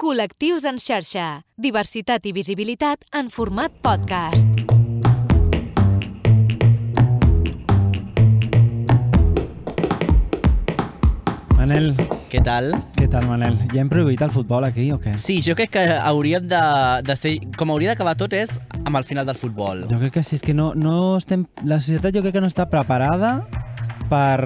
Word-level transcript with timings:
Col·lectius 0.00 0.64
en 0.64 0.78
xarxa. 0.80 1.24
Diversitat 1.60 2.24
i 2.24 2.30
visibilitat 2.32 3.02
en 3.12 3.26
format 3.28 3.74
podcast. 3.84 4.48
Manel, 11.58 11.92
Què 12.32 12.40
tal? 12.40 12.70
què 12.96 13.10
tal, 13.12 13.28
Manel? 13.28 13.58
Ja 13.74 13.82
hem 13.82 13.92
prohibit 13.92 14.24
el 14.24 14.32
futbol 14.32 14.64
aquí 14.64 14.88
o 14.94 14.96
què? 15.02 15.18
Sí, 15.20 15.42
jo 15.44 15.52
crec 15.58 15.74
que 15.76 15.84
hauríem 15.98 16.48
de, 16.48 16.64
de 17.04 17.20
ser... 17.20 17.36
Com 17.60 17.76
hauria 17.76 17.92
d'acabar 17.92 18.16
tot 18.16 18.32
és 18.32 18.56
amb 18.80 18.96
el 18.96 19.04
final 19.04 19.28
del 19.28 19.36
futbol. 19.36 19.84
Jo 19.92 20.00
crec 20.00 20.16
que 20.16 20.24
sí, 20.24 20.40
és 20.40 20.46
que 20.48 20.56
no, 20.56 20.72
no 20.72 21.18
estem... 21.20 21.44
La 21.68 21.76
societat 21.76 22.16
jo 22.16 22.24
crec 22.24 22.38
que 22.38 22.40
no 22.40 22.48
està 22.48 22.70
preparada 22.72 23.42
per, 24.08 24.40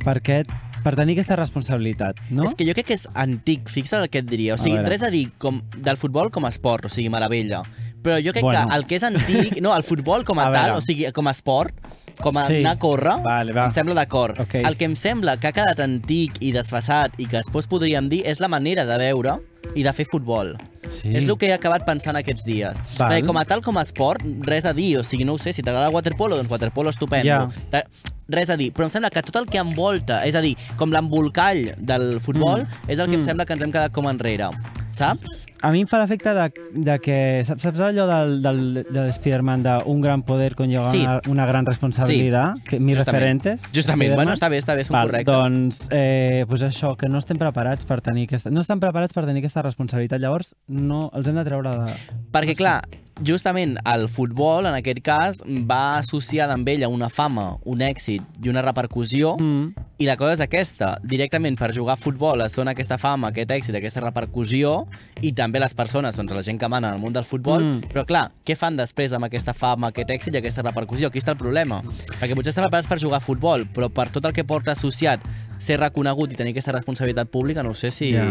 per, 0.00 0.16
aquest, 0.16 0.48
per 0.84 0.94
tenir 0.98 1.14
aquesta 1.16 1.36
responsabilitat, 1.40 2.20
no? 2.30 2.44
És 2.44 2.54
que 2.54 2.66
jo 2.68 2.74
crec 2.76 2.86
que 2.92 2.94
és 2.98 3.08
antic, 3.14 3.70
fixa't 3.72 4.02
el 4.04 4.10
que 4.12 4.20
et 4.22 4.28
diria. 4.28 4.54
O 4.54 4.60
A 4.60 4.62
sigui, 4.62 4.76
veure. 4.76 4.90
res 4.92 5.02
a 5.02 5.10
dir 5.10 5.30
com, 5.38 5.62
del 5.76 5.96
futbol 5.96 6.30
com 6.30 6.44
a 6.44 6.50
esport, 6.52 6.86
o 6.86 6.92
sigui, 6.92 7.08
meravella. 7.08 7.62
Però 8.04 8.18
jo 8.20 8.32
crec 8.36 8.44
Bueno. 8.44 8.68
que 8.68 8.76
el 8.76 8.86
que 8.86 8.96
és 9.00 9.02
antic... 9.02 9.60
No, 9.64 9.74
el 9.74 9.82
futbol 9.82 10.24
com 10.28 10.38
a, 10.38 10.48
A 10.50 10.52
tal, 10.52 10.64
veure. 10.74 10.78
o 10.78 10.80
sigui, 10.84 11.10
com 11.16 11.26
a 11.26 11.32
esport, 11.32 11.72
com 12.20 12.36
a 12.36 12.44
Sí. 12.44 12.60
anar 12.60 12.72
a 12.76 12.78
córrer, 12.78 13.14
Vale, 13.24 13.52
va. 13.56 13.64
em 13.64 13.70
sembla 13.72 13.94
d'acord. 13.94 14.38
Ok. 14.38 14.54
El 14.60 14.76
que 14.76 14.84
em 14.84 14.94
sembla 14.94 15.38
que 15.40 15.48
ha 15.48 15.52
quedat 15.56 15.80
antic 15.80 16.36
i 16.40 16.52
desfasat 16.52 17.16
i 17.18 17.24
que 17.26 17.38
després 17.40 17.66
podríem 17.66 18.08
dir 18.12 18.20
és 18.28 18.38
la 18.40 18.46
manera 18.48 18.84
de 18.84 18.98
veure 18.98 19.38
i 19.74 19.82
de 19.82 19.92
fer 19.96 20.04
futbol. 20.06 20.52
Sí. 20.86 21.10
És 21.16 21.24
el 21.24 21.34
que 21.38 21.46
he 21.48 21.52
acabat 21.56 21.86
pensant 21.86 22.14
aquests 22.14 22.44
dies. 22.44 22.76
Val. 22.98 23.10
Perquè 23.10 23.26
com 23.26 23.36
a 23.40 23.44
tal, 23.46 23.62
com 23.62 23.78
a 23.78 23.82
esport, 23.82 24.22
res 24.42 24.64
a 24.66 24.74
dir. 24.74 24.98
O 24.98 25.02
sigui, 25.02 25.24
no 25.24 25.32
ho 25.32 25.38
sé, 25.38 25.52
si 25.54 25.62
t'agrada 25.62 25.88
el 25.88 25.94
waterpolo, 25.94 26.36
doncs 26.36 26.50
waterpolo 26.50 26.90
estupendo. 26.90 27.50
Ja. 27.72 27.84
Re- 28.28 28.40
Res 28.40 28.50
a 28.50 28.56
dir. 28.56 28.72
Però 28.72 28.84
em 28.84 28.90
sembla 28.90 29.10
que 29.10 29.22
tot 29.22 29.36
el 29.36 29.46
que 29.46 29.58
envolta, 29.58 30.22
és 30.26 30.34
a 30.34 30.40
dir, 30.40 30.56
com 30.76 30.90
l'embolcall 30.90 31.74
del 31.78 32.20
futbol, 32.20 32.62
Mm. 32.64 32.90
és 32.90 32.98
el 32.98 33.08
que 33.08 33.14
em 33.14 33.20
Mm. 33.20 33.24
sembla 33.24 33.44
que 33.46 33.52
ens 33.52 33.62
hem 33.62 33.72
quedat 33.72 33.92
com 33.92 34.08
enrere. 34.08 34.48
Saps? 34.90 35.46
A 35.60 35.72
mi 35.72 35.80
em 35.80 35.88
fa 35.88 35.98
l'efecte 35.98 36.32
de, 36.32 36.52
de 36.72 36.98
que... 37.00 37.42
Saps, 37.44 37.62
saps 37.62 37.80
allò 37.80 38.06
del, 38.06 38.40
del, 38.42 38.84
de 38.84 39.06
l'Spiderman 39.08 39.62
de 39.64 39.82
un 39.86 40.00
gran 40.00 40.22
poder 40.22 40.54
conlleva 40.54 40.84
Sí. 40.90 41.00
una, 41.02 41.20
una 41.26 41.46
gran 41.46 41.66
responsabilitat? 41.66 42.62
Que, 42.68 42.78
mis 42.78 42.96
Justament. 42.96 43.14
referentes? 43.18 43.62
Justament. 43.74 44.14
Bueno, 44.14 44.32
està 44.34 44.48
bé, 44.48 44.58
està 44.58 44.76
bé, 44.76 44.84
són 44.84 44.94
Val, 44.94 45.08
correctes. 45.08 45.34
Doncs, 45.34 45.88
eh, 45.90 46.44
pues 46.48 46.62
això, 46.62 46.96
que 46.96 47.08
no 47.08 47.18
estem 47.18 47.38
preparats 47.38 47.84
per 47.84 48.00
tenir 48.02 48.28
aquesta... 48.28 48.50
No 48.50 48.60
estan 48.60 48.78
preparats 48.78 49.12
per 49.12 49.24
tenir 49.26 49.40
aquesta 49.42 49.62
responsabilitat. 49.62 50.20
Llavors, 50.20 50.54
no, 50.68 51.10
els 51.12 51.26
hem 51.26 51.34
de 51.34 51.44
treure 51.44 51.70
de... 51.70 51.94
Perquè, 52.30 52.54
clar, 52.54 52.82
justament 53.22 53.76
el 53.86 54.08
futbol, 54.08 54.66
en 54.66 54.74
aquest 54.74 55.00
cas, 55.06 55.38
va 55.46 55.98
associada 55.98 56.54
amb 56.54 56.68
ella 56.68 56.88
una 56.88 57.08
fama, 57.10 57.56
un 57.64 57.78
èxit 57.84 58.22
i 58.42 58.48
una 58.50 58.62
repercussió, 58.62 59.36
Mm. 59.38 59.72
I 59.96 60.06
la 60.06 60.16
cosa 60.16 60.32
és 60.34 60.40
aquesta, 60.40 60.98
directament 61.04 61.54
per 61.56 61.72
jugar 61.72 61.92
a 61.94 61.96
futbol 61.96 62.40
es 62.42 62.52
dona 62.52 62.72
aquesta 62.72 62.98
fama, 62.98 63.28
aquest 63.28 63.50
èxit, 63.50 63.76
aquesta 63.76 64.00
repercussió 64.00 64.88
i 65.22 65.30
també 65.32 65.60
les 65.60 65.72
persones, 65.72 66.16
doncs 66.16 66.32
la 66.34 66.42
gent 66.42 66.58
que 66.58 66.68
mana 66.68 66.88
en 66.88 66.94
el 66.94 67.00
món 67.00 67.12
del 67.12 67.22
futbol, 67.24 67.62
Mm. 67.62 67.80
però 67.92 68.04
clar, 68.04 68.32
què 68.44 68.56
fan 68.56 68.76
després 68.76 69.12
amb 69.12 69.24
aquesta 69.24 69.54
fama, 69.54 69.88
aquest 69.88 70.10
èxit 70.10 70.34
i 70.34 70.38
aquesta 70.38 70.62
repercussió? 70.62 71.08
Aquí 71.08 71.18
està 71.20 71.30
el 71.30 71.38
problema. 71.38 71.80
Perquè 72.20 72.34
potser 72.34 72.50
estan 72.50 72.64
preparats 72.64 72.88
per 72.88 72.98
jugar 72.98 73.18
a 73.18 73.20
futbol, 73.20 73.66
però 73.72 73.88
per 73.88 74.10
tot 74.10 74.24
el 74.24 74.32
que 74.32 74.42
porta 74.44 74.72
associat 74.72 75.20
ser 75.60 75.78
reconegut 75.78 76.32
i 76.32 76.34
tenir 76.34 76.50
aquesta 76.50 76.72
responsabilitat 76.72 77.28
pública, 77.30 77.62
no 77.62 77.72
sé 77.72 77.90
si... 77.92 78.12
Ja. 78.12 78.28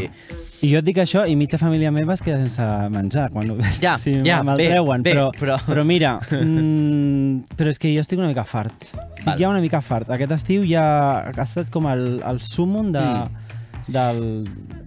I 0.62 0.70
jo 0.72 0.78
et 0.80 0.86
dic 0.86 0.98
això 0.98 1.26
i 1.28 1.36
mitja 1.36 1.58
família 1.58 1.92
meva 1.92 2.14
es 2.14 2.22
queda 2.22 2.38
sense 2.38 2.62
menjar 2.90 3.30
quan. 3.32 3.58
Ja, 3.82 3.98
sí, 4.04 4.22
ja, 4.24 4.42
bé, 4.44 4.73
treuen, 4.74 5.04
bé, 5.06 5.14
però, 5.14 5.30
però- 5.40 5.60
però 5.68 5.84
mira, 5.86 6.18
mm, 6.32 7.56
però 7.56 7.70
és 7.72 7.80
que 7.80 7.94
jo 7.94 8.02
estic 8.04 8.20
una 8.20 8.28
mica 8.34 8.44
fart. 8.46 8.74
Estic 8.92 9.26
Val. 9.30 9.40
ja 9.40 9.50
una 9.54 9.62
mica 9.64 9.80
fart. 9.82 10.10
Aquest 10.12 10.32
estiu 10.36 10.66
ja 10.68 10.84
ha 11.30 11.44
estat 11.46 11.70
com 11.72 11.88
el, 11.92 12.20
el 12.26 12.42
súmum 12.44 12.92
de, 12.92 13.04
Mm. 13.04 13.92
del, 13.94 14.20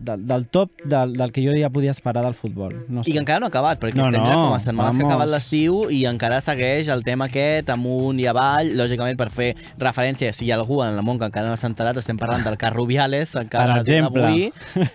del, 0.07 0.23
del 0.27 0.47
top 0.49 0.71
del, 0.85 1.13
del 1.19 1.33
que 1.35 1.43
jo 1.45 1.55
ja 1.59 1.69
podia 1.75 1.91
esperar 1.93 2.23
del 2.25 2.35
futbol. 2.39 2.73
No 2.89 3.03
sé. 3.05 3.11
I 3.11 3.17
que 3.17 3.23
encara 3.25 3.41
no 3.43 3.51
ha 3.51 3.53
acabat, 3.53 3.81
perquè 3.83 3.99
No, 3.99 4.07
estem 4.09 4.23
no, 4.23 4.29
ja 4.31 4.37
com 4.39 4.55
a 4.57 4.61
setmanes 4.63 4.97
que 4.97 5.05
ha 5.05 5.09
acabat 5.11 5.27
vamos. 5.27 5.35
l'estiu 5.35 5.81
i 5.93 6.05
encara 6.09 6.41
segueix 6.45 6.89
el 6.95 7.03
tema 7.07 7.27
aquest 7.31 7.71
amunt 7.75 8.21
i 8.23 8.27
avall, 8.31 8.71
lògicament 8.79 9.19
per 9.19 9.29
fer 9.35 9.51
referència, 9.83 10.33
si 10.37 10.47
hi 10.47 10.53
ha 10.53 10.59
algú 10.61 10.81
en 10.85 10.95
el 10.95 11.03
món 11.07 11.19
que 11.21 11.29
encara 11.29 11.51
no 11.51 11.57
s'ha 11.59 11.71
enterat, 11.71 11.99
estem 12.01 12.19
parlant 12.21 12.45
del 12.47 12.57
cas 12.61 12.73
Rubiales, 12.77 13.35
encara 13.43 13.81
Per 13.81 13.83
exemple. 13.85 14.25
avui, 14.27 14.49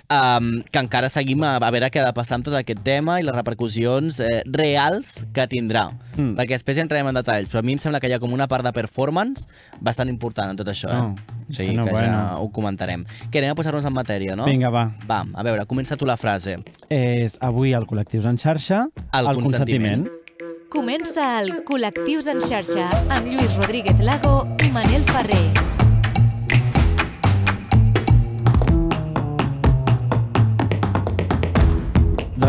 um, 0.10 0.52
que 0.72 0.80
encara 0.86 1.10
seguim 1.12 1.44
a, 1.48 1.56
a 1.60 1.72
veure 1.74 1.90
què 1.92 2.02
ha 2.02 2.08
de 2.10 2.16
passar 2.18 2.40
amb 2.40 2.48
tot 2.48 2.56
aquest 2.60 2.82
tema 2.86 3.20
i 3.20 3.26
les 3.28 3.36
repercussions 3.36 4.20
eh, 4.24 4.42
reals 4.52 5.26
que 5.36 5.48
tindrà. 5.52 5.88
Mm. 6.16 6.34
Perquè 6.40 6.58
després 6.58 6.78
ja 6.80 6.86
entrarem 6.86 7.10
en 7.12 7.18
detalls, 7.20 7.50
però 7.52 7.62
a 7.62 7.66
mi 7.68 7.76
em 7.76 7.82
sembla 7.82 8.00
que 8.04 8.10
hi 8.12 8.16
ha 8.16 8.22
com 8.24 8.34
una 8.34 8.48
part 8.52 8.66
de 8.68 8.74
performance 8.76 9.48
bastant 9.82 10.10
important 10.12 10.52
en 10.54 10.60
tot 10.60 10.68
això, 10.72 10.92
eh? 10.92 11.02
Oh, 11.02 11.41
o 11.52 11.56
sigui 11.56 11.76
bueno, 11.76 11.86
que 11.86 11.92
bueno. 11.92 12.08
ja 12.18 12.40
ho 12.40 12.50
comentarem. 12.52 13.06
Que 13.30 13.44
anem 13.44 13.54
a 13.54 13.60
posar-nos 13.60 13.86
en 13.86 13.94
matèria, 13.96 14.36
no? 14.40 14.48
Vinga, 14.50 14.72
va. 14.74 14.88
Va, 15.10 15.22
a 15.34 15.44
veure, 15.44 15.68
comença 15.70 16.00
tu 16.00 16.10
la 16.10 16.18
frase. 16.18 16.58
És 16.90 17.38
avui 17.42 17.76
el 17.78 17.86
Col·lectius 17.90 18.28
en 18.30 18.42
xarxa, 18.42 18.88
El 19.14 19.34
consentiment. 19.36 20.08
Comença 20.72 21.42
el 21.42 21.52
Col·lectius 21.68 22.32
en 22.32 22.40
xarxa 22.42 22.88
amb 23.12 23.28
Lluís 23.28 23.56
Rodríguez 23.60 24.00
Lago 24.00 24.48
i 24.64 24.72
Manel 24.72 25.04
Ferrer. 25.12 25.81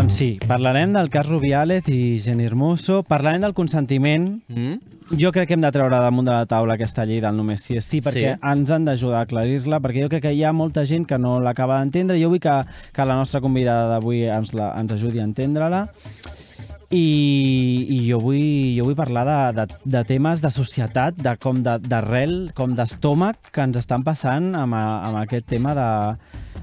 Doncs 0.02 0.16
sí, 0.18 0.40
parlarem 0.48 0.90
del 0.96 1.08
cas 1.14 1.28
Rubiales 1.28 1.86
i 1.86 2.18
Jenny 2.18 2.42
Hermoso, 2.48 3.04
parlarem 3.06 3.40
del 3.44 3.54
consentiment, 3.54 4.42
Mm? 4.48 4.80
Jo 5.18 5.30
crec 5.30 5.48
que 5.48 5.54
hem 5.54 5.60
de 5.60 5.70
treure 5.70 5.98
damunt 6.00 6.24
de 6.26 6.32
la 6.32 6.46
taula 6.46 6.74
aquesta 6.74 7.04
llei 7.04 7.20
del 7.20 7.36
només 7.36 7.60
sí 7.62 7.76
és 7.76 7.84
sí, 7.84 8.00
perquè 8.00 8.34
Sí. 8.34 8.40
ens 8.50 8.70
han 8.70 8.84
d'ajudar 8.86 9.18
a 9.18 9.22
aclarir-la, 9.26 9.78
perquè 9.80 10.02
jo 10.02 10.08
crec 10.08 10.22
que 10.22 10.32
hi 10.32 10.42
ha 10.42 10.52
molta 10.52 10.84
gent 10.86 11.06
que 11.06 11.18
no 11.18 11.38
l'acaba 11.40 11.78
d'entendre. 11.80 12.18
Jo 12.20 12.30
vull 12.30 12.40
que, 12.40 12.64
que 12.92 13.04
la 13.04 13.14
nostra 13.16 13.40
convidada 13.40 13.88
d'avui 13.88 14.22
ens, 14.24 14.54
la, 14.54 14.72
ens 14.80 14.92
ajudi 14.92 15.20
a 15.20 15.24
entendre-la. 15.24 15.88
I, 16.90 17.86
i 17.90 18.08
jo, 18.10 18.18
vull, 18.20 18.76
jo 18.78 18.84
vull 18.84 18.96
parlar 18.96 19.24
de, 19.52 19.66
de, 19.66 19.74
de 19.84 20.04
temes 20.04 20.40
de 20.42 20.50
societat, 20.50 21.14
de 21.14 21.36
com 21.36 21.62
de- 21.62 21.78
d'arrel, 21.78 22.52
com 22.54 22.74
d'estómac 22.74 23.36
que 23.52 23.60
ens 23.62 23.76
estan 23.76 24.02
passant 24.02 24.54
amb, 24.54 24.74
a, 24.74 25.06
amb 25.08 25.16
aquest 25.18 25.46
tema 25.46 25.74
de, 25.74 26.16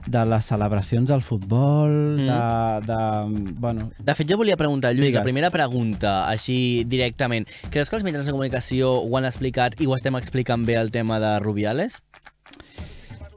de 0.09 0.23
les 0.25 0.45
celebracions 0.45 1.07
del 1.09 1.21
futbol, 1.21 1.91
Mm. 2.17 2.25
de, 2.25 2.93
de... 2.93 3.53
Bueno, 3.59 3.91
De 3.99 4.15
fet, 4.15 4.27
jo 4.29 4.37
volia 4.37 4.57
preguntar, 4.57 4.91
Lluís, 4.93 5.11
la 5.13 5.19
Digues. 5.19 5.23
primera 5.23 5.49
pregunta, 5.53 6.27
així 6.29 6.83
directament. 6.87 7.47
Creus 7.69 7.89
que 7.89 7.95
els 7.99 8.03
mitjans 8.03 8.25
de 8.25 8.31
comunicació 8.33 8.95
ho 9.01 9.17
han 9.17 9.25
explicat 9.29 9.79
i 9.79 9.85
ho 9.85 9.93
estem 9.95 10.15
explicant 10.17 10.65
bé 10.65 10.75
el 10.81 10.89
tema 10.91 11.19
de 11.19 11.37
Rubiales? 11.39 12.01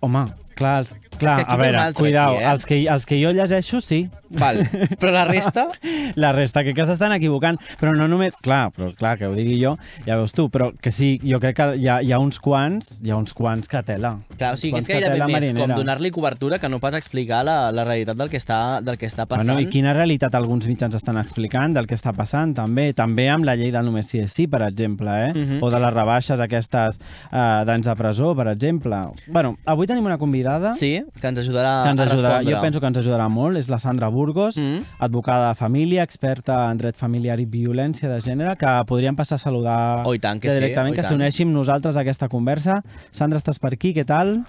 home, 0.01 0.25
clar, 0.57 0.87
clar 1.23 1.39
aquí 1.41 1.55
a 1.55 1.57
ve 1.57 1.71
un 1.71 1.79
veure, 1.79 1.95
cuidao, 1.99 2.35
aquí, 2.37 2.43
eh? 2.43 2.51
els, 2.53 2.67
que, 2.69 2.81
els 2.97 3.09
que 3.09 3.21
jo 3.23 3.33
llegeixo 3.37 3.81
sí, 3.81 4.03
Val. 4.39 4.63
Però 5.01 5.13
la 5.13 5.25
resta... 5.25 5.67
la 6.23 6.33
resta 6.33 6.63
crec 6.65 6.77
que 6.77 6.87
s'estan 6.89 7.13
equivocant, 7.17 7.59
però 7.81 7.93
no 7.97 8.07
només, 8.09 8.37
clar, 8.43 8.71
però 8.75 8.91
clar, 8.97 9.15
que 9.21 9.29
ho 9.29 9.35
digui 9.37 9.59
jo, 9.61 9.75
ja 10.07 10.17
veus 10.21 10.35
tu, 10.37 10.49
però 10.53 10.71
que 10.83 10.93
sí, 10.95 11.15
jo 11.25 11.41
crec 11.43 11.59
que 11.59 11.67
hi 11.83 11.89
ha, 11.91 11.99
hi 12.05 12.13
ha 12.15 12.21
uns 12.23 12.41
quants, 12.43 12.99
hi 13.05 13.13
ha 13.13 13.19
uns 13.21 13.35
quants 13.37 13.69
que 13.71 13.83
tela. 13.87 14.15
Clar, 14.37 14.55
o 14.55 14.61
sigui, 14.61 14.79
que 14.79 14.83
és 14.83 14.89
quants 14.89 14.93
gairebé 14.93 15.27
més 15.27 15.37
marinera. 15.37 15.67
com 15.67 15.83
donar-li 15.83 16.13
cobertura 16.15 16.59
que 16.63 16.71
no 16.73 16.81
pas 16.83 16.97
explicar 16.99 17.43
la, 17.47 17.57
la 17.75 17.85
realitat 17.89 18.19
del 18.19 18.33
que 18.33 18.41
està, 18.41 18.81
del 18.85 18.99
que 19.01 19.09
està 19.11 19.27
passant. 19.29 19.53
Bueno, 19.53 19.67
I 19.67 19.71
quina 19.73 19.95
realitat 19.97 20.35
alguns 20.39 20.69
mitjans 20.71 20.97
estan 20.99 21.21
explicant 21.21 21.77
del 21.77 21.89
que 21.91 21.99
està 21.99 22.15
passant, 22.17 22.55
també. 22.57 22.91
També 22.97 23.29
amb 23.33 23.49
la 23.49 23.57
llei 23.59 23.73
del 23.75 23.87
només 23.89 24.09
sí 24.09 24.23
és 24.23 24.33
sí, 24.33 24.49
per 24.51 24.63
exemple, 24.67 25.13
eh? 25.29 25.33
Mhm. 25.35 25.61
o 25.63 25.71
de 25.71 25.81
les 25.83 25.93
rebaixes 25.93 26.41
aquestes 26.41 26.99
eh, 26.99 27.63
d'anys 27.69 27.91
de 27.91 27.97
presó, 27.99 28.33
per 28.37 28.49
exemple. 28.53 29.03
Bueno, 29.27 29.57
avui 29.67 29.87
tenim 29.87 30.07
una 30.09 30.19
convidada 30.19 30.73
Sí, 30.73 31.03
que 31.21 31.27
ens 31.29 31.39
ajudarà 31.39 31.83
que 31.85 31.91
ens 31.91 32.01
a 32.01 32.05
ajudarà, 32.05 32.29
respondre. 32.39 32.55
jo 32.55 32.61
penso 32.61 32.81
que 32.81 32.87
ens 32.87 32.99
ajudarà 32.99 33.29
molt, 33.29 33.57
és 33.57 33.69
la 33.69 33.79
Sandra 33.79 34.09
Burgos, 34.09 34.57
Mm. 34.57 34.81
advocada 34.99 35.49
de 35.51 35.55
família, 35.55 36.03
experta 36.03 36.71
en 36.71 36.77
dret 36.79 36.97
familiar 36.97 37.39
i 37.41 37.45
violència 37.47 38.09
de 38.09 38.21
gènere, 38.21 38.57
que 38.57 38.67
podríem 38.87 39.15
passar 39.17 39.37
a 39.37 39.39
saludar 39.39 40.03
Oh, 40.07 40.15
tant 40.19 40.41
que 40.41 40.49
ja 40.49 40.55
sí, 40.55 40.61
directament, 40.61 40.93
oh, 40.93 40.95
i 40.95 41.01
que 41.03 41.09
s'uneixi 41.09 41.43
amb 41.45 41.53
nosaltres 41.55 41.97
a 41.97 42.01
aquesta 42.01 42.29
conversa. 42.29 42.83
Sandra, 43.11 43.39
estàs 43.39 43.59
per 43.61 43.73
aquí, 43.75 43.93
què 43.95 44.05
tal? 44.05 44.45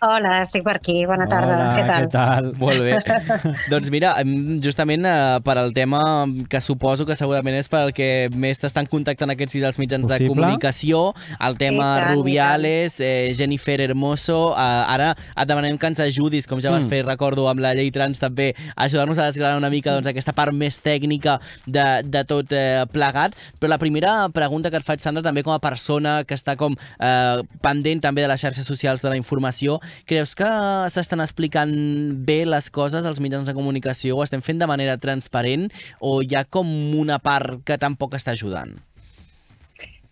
Hola, 0.00 0.36
estic 0.44 0.62
per 0.62 0.76
aquí. 0.78 1.00
Bona 1.10 1.24
tarda. 1.26 1.56
Hola, 1.58 1.70
Què 1.74 1.82
tal? 1.88 2.04
Què 2.04 2.10
tal? 2.12 2.48
Molt 2.60 2.82
bé. 2.86 2.98
doncs 3.72 3.88
mira, 3.90 4.12
justament 4.62 5.02
eh, 5.10 5.40
per 5.42 5.56
al 5.58 5.72
tema 5.74 6.02
que 6.46 6.60
suposo 6.62 7.02
que 7.08 7.16
segurament 7.18 7.56
és 7.58 7.66
per 7.72 7.80
al 7.80 7.90
que 7.96 8.28
més 8.38 8.60
t'estan 8.62 8.86
contactant 8.86 9.32
aquests 9.34 9.56
dies 9.56 9.66
els 9.66 9.80
mitjans 9.82 10.06
de 10.06 10.12
Possible. 10.12 10.36
comunicació, 10.36 11.00
el 11.42 11.58
tema 11.58 11.88
tant, 11.98 12.12
Rubiales, 12.14 13.00
eh, 13.02 13.32
Jennifer 13.34 13.80
Hermoso, 13.88 14.52
eh, 14.52 14.68
ara 14.94 15.08
et 15.18 15.50
demanem 15.50 15.74
que 15.82 15.90
ens 15.90 16.04
ajudis, 16.06 16.46
com 16.46 16.62
ja 16.62 16.70
vas 16.70 16.84
Mm. 16.86 16.92
fer, 16.94 17.02
recordo, 17.04 17.48
amb 17.50 17.58
la 17.58 17.74
llei 17.74 17.90
trans 17.90 18.22
també, 18.22 18.52
ajudar-nos 18.76 19.18
a 19.18 19.26
desgranar 19.32 19.58
una 19.58 19.68
mica 19.68 19.90
doncs, 19.96 20.06
aquesta 20.06 20.32
part 20.32 20.54
més 20.54 20.78
tècnica 20.80 21.40
de, 21.66 21.88
de 22.06 22.22
tot 22.24 22.54
eh, 22.54 22.84
plegat, 22.94 23.34
però 23.58 23.74
la 23.74 23.78
primera 23.82 24.28
pregunta 24.30 24.70
que 24.70 24.78
et 24.78 24.86
faig, 24.86 25.02
Sandra, 25.02 25.24
també 25.26 25.42
com 25.42 25.52
a 25.52 25.58
persona 25.58 26.22
que 26.22 26.38
està 26.38 26.54
com 26.56 26.78
eh, 26.78 27.42
pendent 27.66 28.00
també 28.06 28.22
de 28.22 28.28
les 28.30 28.40
xarxes 28.46 28.64
socials 28.64 29.02
de 29.02 29.08
la 29.10 29.18
informació, 29.18 29.80
creus 30.08 30.34
que 30.38 30.48
s'estan 30.92 31.22
explicant 31.24 31.72
bé 32.28 32.42
les 32.48 32.70
coses 32.74 33.06
als 33.06 33.22
mitjans 33.24 33.48
de 33.48 33.56
comunicació, 33.56 34.16
ho 34.16 34.26
estem 34.26 34.44
fent 34.44 34.60
de 34.60 34.70
manera 34.70 34.98
transparent 35.00 35.68
o 36.00 36.20
hi 36.22 36.34
ha 36.36 36.44
com 36.44 36.68
una 36.98 37.20
part 37.22 37.62
que 37.64 37.80
tampoc 37.80 38.16
està 38.18 38.36
ajudant? 38.36 38.76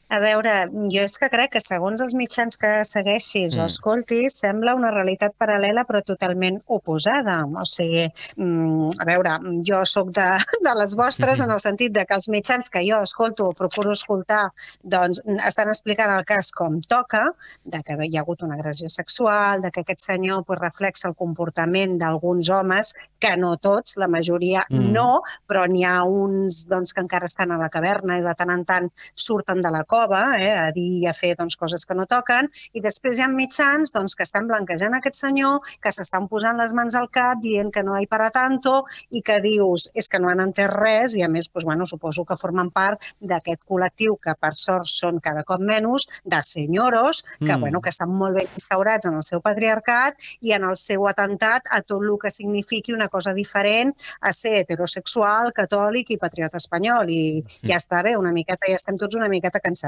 A 0.06 0.20
veure, 0.22 0.52
jo 0.92 1.02
és 1.02 1.16
que 1.18 1.28
crec 1.32 1.56
que 1.56 1.60
segons 1.62 2.02
els 2.04 2.14
mitjans 2.14 2.54
que 2.62 2.70
segueixis 2.86 3.56
mm. 3.56 3.62
o 3.62 3.66
escoltis, 3.66 4.36
sembla 4.44 4.76
una 4.78 4.92
realitat 4.94 5.34
paral·lela 5.34 5.82
però 5.88 5.98
totalment 6.06 6.60
oposada. 6.70 7.40
O 7.46 7.64
sigui, 7.66 8.04
mm, 8.38 9.00
a 9.02 9.06
veure, 9.08 9.32
jo 9.66 9.80
sóc 9.88 10.12
de, 10.14 10.28
de 10.66 10.74
les 10.78 10.94
vostres 10.98 11.42
en 11.42 11.50
el 11.50 11.62
sentit 11.62 11.94
de 11.96 12.04
que 12.06 12.14
els 12.14 12.30
mitjans 12.30 12.70
que 12.70 12.84
jo 12.86 13.00
escolto 13.02 13.48
o 13.50 13.56
procuro 13.58 13.96
escoltar 13.96 14.44
doncs 14.82 15.22
estan 15.48 15.72
explicant 15.72 16.14
el 16.14 16.22
cas 16.28 16.52
com 16.54 16.78
toca, 16.86 17.24
de 17.64 17.82
que 17.82 17.98
hi 18.06 18.14
ha 18.14 18.22
hagut 18.22 18.46
una 18.46 18.54
agressió 18.60 18.88
sexual, 18.92 19.64
de 19.64 19.72
que 19.74 19.82
aquest 19.82 20.04
senyor 20.04 20.44
pues, 20.46 20.62
reflexa 20.62 21.10
el 21.10 21.18
comportament 21.18 21.98
d'alguns 21.98 22.52
homes, 22.54 22.94
que 23.18 23.34
no 23.40 23.56
tots, 23.58 23.98
la 23.98 24.06
majoria 24.12 24.62
mm. 24.70 24.86
no, 24.94 25.22
però 25.50 25.66
n'hi 25.66 25.82
ha 25.82 25.98
uns 26.06 26.62
doncs, 26.70 26.94
que 26.94 27.02
encara 27.02 27.26
estan 27.26 27.50
a 27.50 27.58
la 27.58 27.72
caverna 27.74 28.20
i 28.20 28.24
de 28.24 28.38
tant 28.38 28.54
en 28.54 28.62
tant 28.68 28.90
surten 29.18 29.58
de 29.64 29.74
la 29.74 29.82
cova 29.96 30.22
eh, 30.36 30.52
a 30.52 30.70
dir 30.76 30.86
i 31.00 31.06
a 31.08 31.14
fer 31.16 31.34
doncs, 31.38 31.56
coses 31.56 31.86
que 31.88 31.96
no 31.96 32.06
toquen, 32.10 32.50
i 32.76 32.82
després 32.84 33.18
hi 33.18 33.24
ha 33.24 33.30
mitjans 33.32 33.92
doncs, 33.94 34.16
que 34.18 34.24
estan 34.26 34.48
blanquejant 34.50 34.96
aquest 34.98 35.20
senyor, 35.22 35.60
que 35.82 35.92
s'estan 35.94 36.28
posant 36.28 36.60
les 36.60 36.74
mans 36.76 36.96
al 36.98 37.08
cap 37.12 37.40
dient 37.42 37.72
que 37.72 37.84
no 37.86 37.96
hi 37.96 38.08
para 38.10 38.28
tanto 38.34 38.82
i 39.10 39.22
que 39.24 39.38
dius 39.44 39.88
és 39.94 40.10
que 40.12 40.20
no 40.22 40.30
han 40.30 40.42
entès 40.44 40.68
res 40.72 41.16
i 41.16 41.24
a 41.24 41.30
més 41.32 41.48
doncs, 41.48 41.64
bueno, 41.68 41.86
suposo 41.88 42.24
que 42.28 42.36
formen 42.36 42.70
part 42.74 43.14
d'aquest 43.20 43.62
col·lectiu 43.68 44.18
que 44.22 44.34
per 44.40 44.52
sort 44.58 44.90
són 44.90 45.20
cada 45.24 45.44
cop 45.48 45.62
menys 45.62 46.06
de 46.24 46.40
senyoros 46.44 47.22
que, 47.38 47.54
mm. 47.54 47.60
bueno, 47.60 47.80
que 47.80 47.92
estan 47.94 48.12
molt 48.12 48.36
ben 48.40 48.52
instaurats 48.58 49.08
en 49.08 49.16
el 49.20 49.24
seu 49.24 49.42
patriarcat 49.44 50.20
i 50.42 50.52
en 50.56 50.66
el 50.68 50.76
seu 50.80 51.06
atemptat 51.08 51.70
a 51.72 51.82
tot 51.82 52.02
el 52.02 52.16
que 52.22 52.30
signifiqui 52.32 52.94
una 52.94 53.08
cosa 53.08 53.32
diferent 53.36 53.94
a 54.20 54.32
ser 54.36 54.56
heterosexual, 54.60 55.52
catòlic 55.56 56.12
i 56.12 56.20
patriota 56.20 56.60
espanyol 56.60 57.10
i 57.12 57.22
ja 57.62 57.80
està 57.80 58.02
bé, 58.06 58.16
una 58.20 58.34
miqueta, 58.36 58.68
ja 58.70 58.78
estem 58.80 58.98
tots 59.00 59.16
una 59.18 59.30
miqueta 59.32 59.62
cansats. 59.64 59.85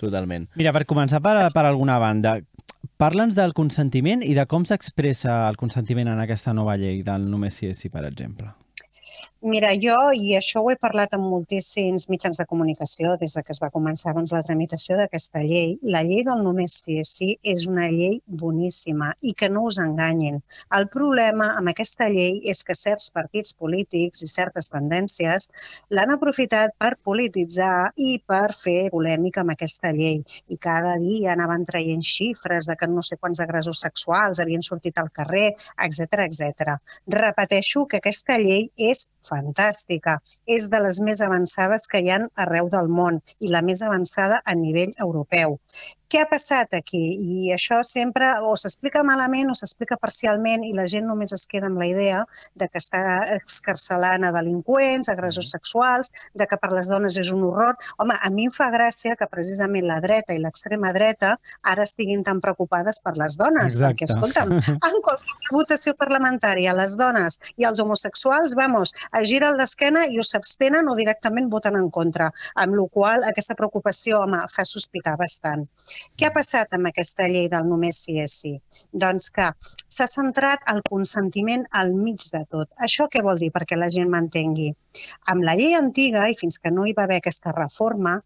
Totalment. 0.00 0.48
Mira, 0.56 0.74
per 0.76 0.84
començar 0.88 1.22
per, 1.24 1.38
per 1.54 1.64
alguna 1.64 1.96
banda, 2.02 2.36
parla'ns 3.00 3.36
del 3.36 3.54
consentiment 3.56 4.22
i 4.24 4.34
de 4.36 4.44
com 4.48 4.66
s'expressa 4.68 5.46
el 5.48 5.58
consentiment 5.60 6.12
en 6.12 6.20
aquesta 6.22 6.54
nova 6.56 6.76
llei 6.80 7.02
del 7.06 7.26
només 7.30 7.56
si 7.60 7.70
és 7.70 7.80
sí, 7.80 7.92
per 7.92 8.04
exemple. 8.08 8.52
Mira, 9.46 9.68
jo, 9.78 9.94
i 10.18 10.32
això 10.34 10.58
ho 10.58 10.70
he 10.72 10.74
parlat 10.82 11.12
amb 11.14 11.28
moltíssims 11.30 12.08
mitjans 12.10 12.40
de 12.40 12.44
comunicació 12.50 13.12
des 13.20 13.36
de 13.36 13.42
que 13.46 13.52
es 13.54 13.60
va 13.62 13.68
començar 13.70 14.10
doncs, 14.16 14.32
la 14.34 14.40
tramitació 14.42 14.96
d'aquesta 14.98 15.38
llei, 15.44 15.76
la 15.94 16.00
llei 16.08 16.24
del 16.26 16.42
només 16.42 16.74
sí 16.80 16.96
és 16.98 17.12
sí 17.18 17.28
és 17.52 17.62
una 17.70 17.84
llei 17.92 18.16
boníssima 18.42 19.12
i 19.22 19.34
que 19.38 19.48
no 19.48 19.62
us 19.68 19.78
enganyin. 19.84 20.40
El 20.78 20.88
problema 20.94 21.52
amb 21.60 21.70
aquesta 21.70 22.08
llei 22.10 22.40
és 22.50 22.64
que 22.66 22.74
certs 22.74 23.12
partits 23.14 23.54
polítics 23.54 24.24
i 24.26 24.30
certes 24.32 24.70
tendències 24.72 25.46
l'han 25.94 26.16
aprofitat 26.16 26.74
per 26.82 26.96
polititzar 27.10 27.92
i 28.08 28.16
per 28.26 28.48
fer 28.64 28.88
polèmica 28.96 29.44
amb 29.44 29.54
aquesta 29.54 29.94
llei. 29.94 30.24
I 30.50 30.58
cada 30.58 30.96
dia 31.04 31.36
anaven 31.36 31.68
traient 31.70 32.02
xifres 32.02 32.66
de 32.66 32.74
que 32.74 32.90
no 32.90 33.06
sé 33.06 33.20
quants 33.22 33.44
agressors 33.46 33.86
sexuals 33.86 34.42
havien 34.42 34.66
sortit 34.72 34.98
al 34.98 35.14
carrer, 35.22 35.52
etc 35.86 36.26
etc. 36.26 36.76
Repeteixo 37.20 37.86
que 37.86 38.02
aquesta 38.02 38.42
llei 38.42 38.72
és 38.90 39.06
fantàstica. 39.20 39.35
És 40.56 40.70
de 40.72 40.80
les 40.84 41.00
més 41.00 41.20
avançades 41.24 41.86
que 41.90 42.00
hi 42.02 42.10
han 42.14 42.28
arreu 42.46 42.70
del 42.72 42.88
món 42.88 43.20
i 43.40 43.52
la 43.52 43.62
més 43.62 43.82
avançada 43.82 44.40
a 44.44 44.54
nivell 44.54 44.92
europeu. 45.02 45.58
Què 46.06 46.20
ha 46.22 46.28
passat 46.30 46.74
aquí? 46.78 47.02
I 47.18 47.50
això 47.54 47.80
sempre 47.82 48.28
o 48.46 48.52
s'explica 48.60 49.02
malament 49.06 49.50
o 49.50 49.56
s'explica 49.58 49.98
parcialment 49.98 50.62
i 50.62 50.70
la 50.76 50.84
gent 50.90 51.06
només 51.08 51.32
es 51.34 51.42
queda 51.50 51.66
amb 51.66 51.80
la 51.82 51.88
idea 51.88 52.20
de 52.54 52.68
que 52.70 52.78
està 52.78 53.00
excarcelant 53.34 54.22
a 54.22 54.30
delinqüents, 54.36 55.10
agressors 55.10 55.50
sexuals, 55.56 56.12
de 56.38 56.46
que 56.46 56.58
per 56.62 56.70
les 56.74 56.90
dones 56.92 57.18
és 57.18 57.32
un 57.34 57.42
horror. 57.48 57.74
Home, 57.98 58.14
a 58.14 58.30
mi 58.30 58.46
em 58.46 58.54
fa 58.54 58.68
gràcia 58.70 59.16
que 59.18 59.26
precisament 59.32 59.88
la 59.88 59.98
dreta 60.04 60.36
i 60.36 60.42
l'extrema 60.42 60.92
dreta 60.94 61.34
ara 61.74 61.86
estiguin 61.88 62.22
tan 62.22 62.40
preocupades 62.44 63.02
per 63.02 63.16
les 63.18 63.34
dones. 63.40 63.74
Exacte. 63.74 64.06
Perquè, 64.06 64.10
escolta'm, 64.12 64.54
en 64.76 65.02
qualsevol 65.02 65.58
votació 65.58 65.96
parlamentària, 65.98 66.76
les 66.76 66.94
dones 67.00 67.40
i 67.56 67.66
els 67.66 67.82
homosexuals, 67.82 68.54
vamos, 68.54 68.94
giren 69.28 69.56
l'esquena 69.58 70.04
i 70.12 70.20
o 70.20 70.24
s'abstenen 70.26 70.88
o 70.90 70.94
directament 70.98 71.50
voten 71.52 71.78
en 71.80 71.88
contra, 71.96 72.30
amb 72.62 72.78
la 72.78 72.86
qual 72.92 73.26
aquesta 73.28 73.56
preocupació, 73.58 74.22
home, 74.24 74.42
fa 74.52 74.64
sospitar 74.68 75.16
bastant. 75.20 75.66
Què 76.16 76.28
ha 76.28 76.34
passat 76.34 76.76
amb 76.78 76.90
aquesta 76.90 77.28
llei 77.32 77.50
del 77.52 77.66
només 77.68 78.00
sí 78.06 78.18
és 78.22 78.36
sí? 78.42 78.54
Doncs 79.04 79.28
que 79.36 79.50
s'ha 79.96 80.08
centrat 80.10 80.64
el 80.72 80.82
consentiment 80.88 81.66
al 81.82 81.92
mig 81.96 82.22
de 82.32 82.44
tot. 82.50 82.70
Això 82.88 83.10
què 83.12 83.24
vol 83.26 83.42
dir 83.42 83.52
perquè 83.54 83.78
la 83.78 83.90
gent 83.92 84.10
m'entengui? 84.12 84.72
Amb 85.32 85.44
la 85.48 85.56
llei 85.58 85.76
antiga, 85.78 86.28
i 86.30 86.38
fins 86.38 86.58
que 86.62 86.72
no 86.72 86.86
hi 86.86 86.96
va 86.96 87.04
haver 87.04 87.20
aquesta 87.22 87.54
reforma, 87.56 88.16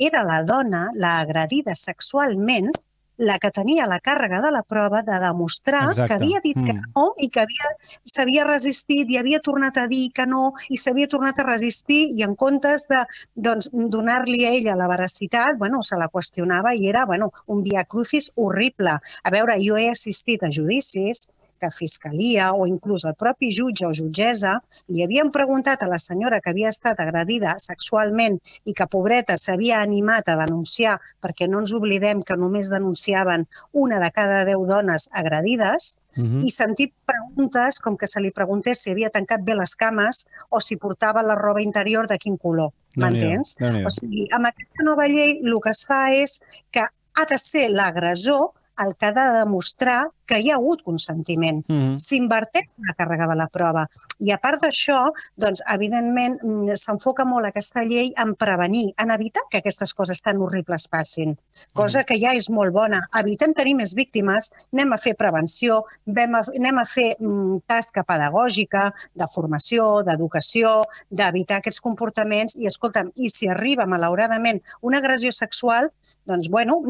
era 0.00 0.22
la 0.24 0.42
dona, 0.48 0.86
la 0.96 1.18
agredida 1.20 1.74
sexualment, 1.76 2.70
la 3.20 3.36
que 3.38 3.50
tenia 3.52 3.86
la 3.88 4.00
càrrega 4.00 4.40
de 4.40 4.50
la 4.54 4.62
prova 4.64 5.02
de 5.04 5.18
demostrar 5.20 5.90
Exacte. 5.90 6.08
que 6.08 6.14
havia 6.16 6.40
dit 6.42 6.56
que 6.56 6.72
Mm. 6.72 6.92
no 6.96 7.14
i 7.18 7.28
que 7.28 7.40
havia 7.44 7.68
s'havia 8.04 8.44
resistit 8.48 9.10
i 9.10 9.18
havia 9.20 9.40
tornat 9.40 9.76
a 9.76 9.86
dir 9.88 10.10
que 10.12 10.26
no 10.26 10.52
i 10.70 10.76
s'havia 10.80 11.06
tornat 11.06 11.38
a 11.38 11.44
resistir 11.44 12.08
i 12.16 12.24
en 12.24 12.34
comptes 12.34 12.86
de 12.88 13.04
doncs, 13.36 13.70
donar-li 13.72 14.44
a 14.46 14.50
ella 14.56 14.76
la 14.76 14.88
veracitat, 14.88 15.58
bueno, 15.58 15.82
se 15.82 15.96
la 15.96 16.08
qüestionava 16.08 16.74
i 16.74 16.88
era 16.88 17.04
bueno, 17.06 17.30
un 17.46 17.62
via 17.62 17.84
crucis 17.84 18.32
horrible. 18.36 18.96
A 19.22 19.30
veure, 19.30 19.58
jo 19.60 19.76
he 19.76 19.90
assistit 19.90 20.42
a 20.42 20.50
judicis 20.50 21.28
que 21.60 21.70
Fiscalia 21.74 22.50
o 22.56 22.66
inclús 22.70 23.04
el 23.08 23.16
propi 23.20 23.50
jutge 23.54 23.86
o 23.86 23.92
jutgessa 23.96 24.56
li 24.88 25.04
havien 25.04 25.30
preguntat 25.34 25.82
a 25.82 25.90
la 25.90 26.00
senyora 26.02 26.40
que 26.40 26.50
havia 26.54 26.72
estat 26.74 27.00
agredida 27.04 27.56
sexualment 27.62 28.40
i 28.64 28.74
que, 28.74 28.88
pobreta, 28.90 29.36
s'havia 29.38 29.80
animat 29.84 30.28
a 30.28 30.38
denunciar, 30.42 30.98
perquè 31.22 31.48
no 31.48 31.62
ens 31.62 31.74
oblidem 31.76 32.24
que 32.26 32.36
només 32.36 32.72
denunciaven 32.72 33.46
una 33.72 34.00
de 34.00 34.10
cada 34.14 34.44
deu 34.48 34.66
dones 34.66 35.10
agredides, 35.12 35.96
Uh 36.18 36.24
-huh. 36.24 36.42
i 36.42 36.50
sentir 36.50 36.92
preguntes 37.06 37.78
com 37.78 37.96
que 37.96 38.06
se 38.06 38.20
li 38.20 38.32
preguntés 38.32 38.80
si 38.82 38.90
havia 38.90 39.10
tancat 39.10 39.44
bé 39.46 39.54
les 39.54 39.76
cames 39.76 40.26
o 40.48 40.60
si 40.60 40.76
portava 40.76 41.22
la 41.22 41.36
roba 41.36 41.62
interior 41.62 42.08
de 42.08 42.18
quin 42.18 42.36
color. 42.36 42.72
M'entens? 42.96 43.54
Déu-n'hi-do. 43.60 43.86
O 43.86 43.90
sigui, 43.90 44.26
amb 44.34 44.46
aquesta 44.46 44.82
nova 44.82 45.06
llei 45.06 45.38
el 45.38 45.60
que 45.62 45.70
es 45.70 45.84
fa 45.86 46.10
és 46.10 46.40
que 46.72 46.82
ha 47.14 47.24
de 47.30 47.38
ser 47.38 47.70
l'agressor 47.70 48.50
el 48.84 48.96
que 48.96 49.06
ha 49.06 49.12
de 49.12 49.38
demostrar 49.38 50.08
que 50.30 50.38
hi 50.38 50.50
ha 50.50 50.58
hagut 50.58 50.82
consentiment. 50.86 51.64
Uh 51.68 51.76
-huh. 51.76 51.98
S'inverteix 51.98 52.68
la 52.86 52.94
càrrega 52.98 53.26
de 53.28 53.36
la 53.36 53.48
prova. 53.48 53.86
I 54.20 54.30
a 54.32 54.38
part 54.38 54.62
d'això, 54.62 55.10
doncs, 55.36 55.62
evidentment, 55.74 56.38
mm, 56.42 56.76
s'enfoca 56.76 57.24
molt 57.24 57.46
aquesta 57.46 57.82
llei 57.84 58.12
en 58.16 58.34
prevenir, 58.34 58.94
en 58.96 59.10
evitar 59.10 59.42
que 59.50 59.58
aquestes 59.58 59.94
coses 59.94 60.22
tan 60.22 60.36
horribles 60.38 60.88
passin. 60.88 61.36
Cosa 61.72 62.04
que 62.04 62.18
ja 62.18 62.32
és 62.34 62.48
molt 62.50 62.72
bona. 62.72 63.00
Evitem 63.22 63.52
tenir 63.54 63.74
més 63.74 63.94
víctimes, 63.94 64.50
anem 64.72 64.92
a 64.92 64.98
fer 64.98 65.14
prevenció, 65.16 65.84
a, 66.06 66.42
anem 66.58 66.78
a 66.78 66.84
fer 66.84 67.16
mm, 67.18 67.62
tasca 67.66 68.04
pedagògica, 68.04 68.92
de 69.14 69.26
formació, 69.34 70.02
d'educació, 70.02 70.84
d'evitar 71.10 71.56
aquests 71.58 71.80
comportaments. 71.80 72.56
I, 72.56 72.66
escolta'm, 72.66 73.10
i 73.16 73.28
si 73.28 73.48
arriba, 73.48 73.86
malauradament, 73.86 74.60
una 74.82 74.98
agressió 74.98 75.32
sexual, 75.32 75.90
doncs, 76.26 76.48
bueno, 76.48 76.82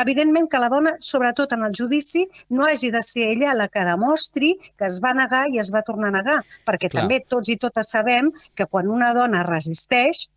evidentment 0.00 0.48
que 0.48 0.58
la 0.58 0.68
dona, 0.68 0.96
sobretot 1.00 1.52
en 1.52 1.64
el 1.64 1.72
judici, 1.76 2.28
no 2.48 2.66
hagi 2.78 2.90
de 2.94 3.02
ser 3.02 3.26
ella 3.34 3.54
la 3.58 3.66
que 3.68 3.82
demostri 3.84 4.54
que 4.78 4.86
es 4.86 5.00
va 5.02 5.10
negar 5.18 5.46
i 5.50 5.58
es 5.58 5.72
va 5.74 5.82
tornar 5.82 6.12
a 6.12 6.16
negar, 6.20 6.38
perquè 6.66 6.88
Clar. 6.88 7.02
també 7.02 7.20
tots 7.26 7.50
i 7.50 7.58
totes 7.58 7.90
sabem 7.90 8.30
que 8.54 8.66
quan 8.70 8.88
una 8.88 9.10
dona 9.16 9.42
resisteix, 9.42 10.28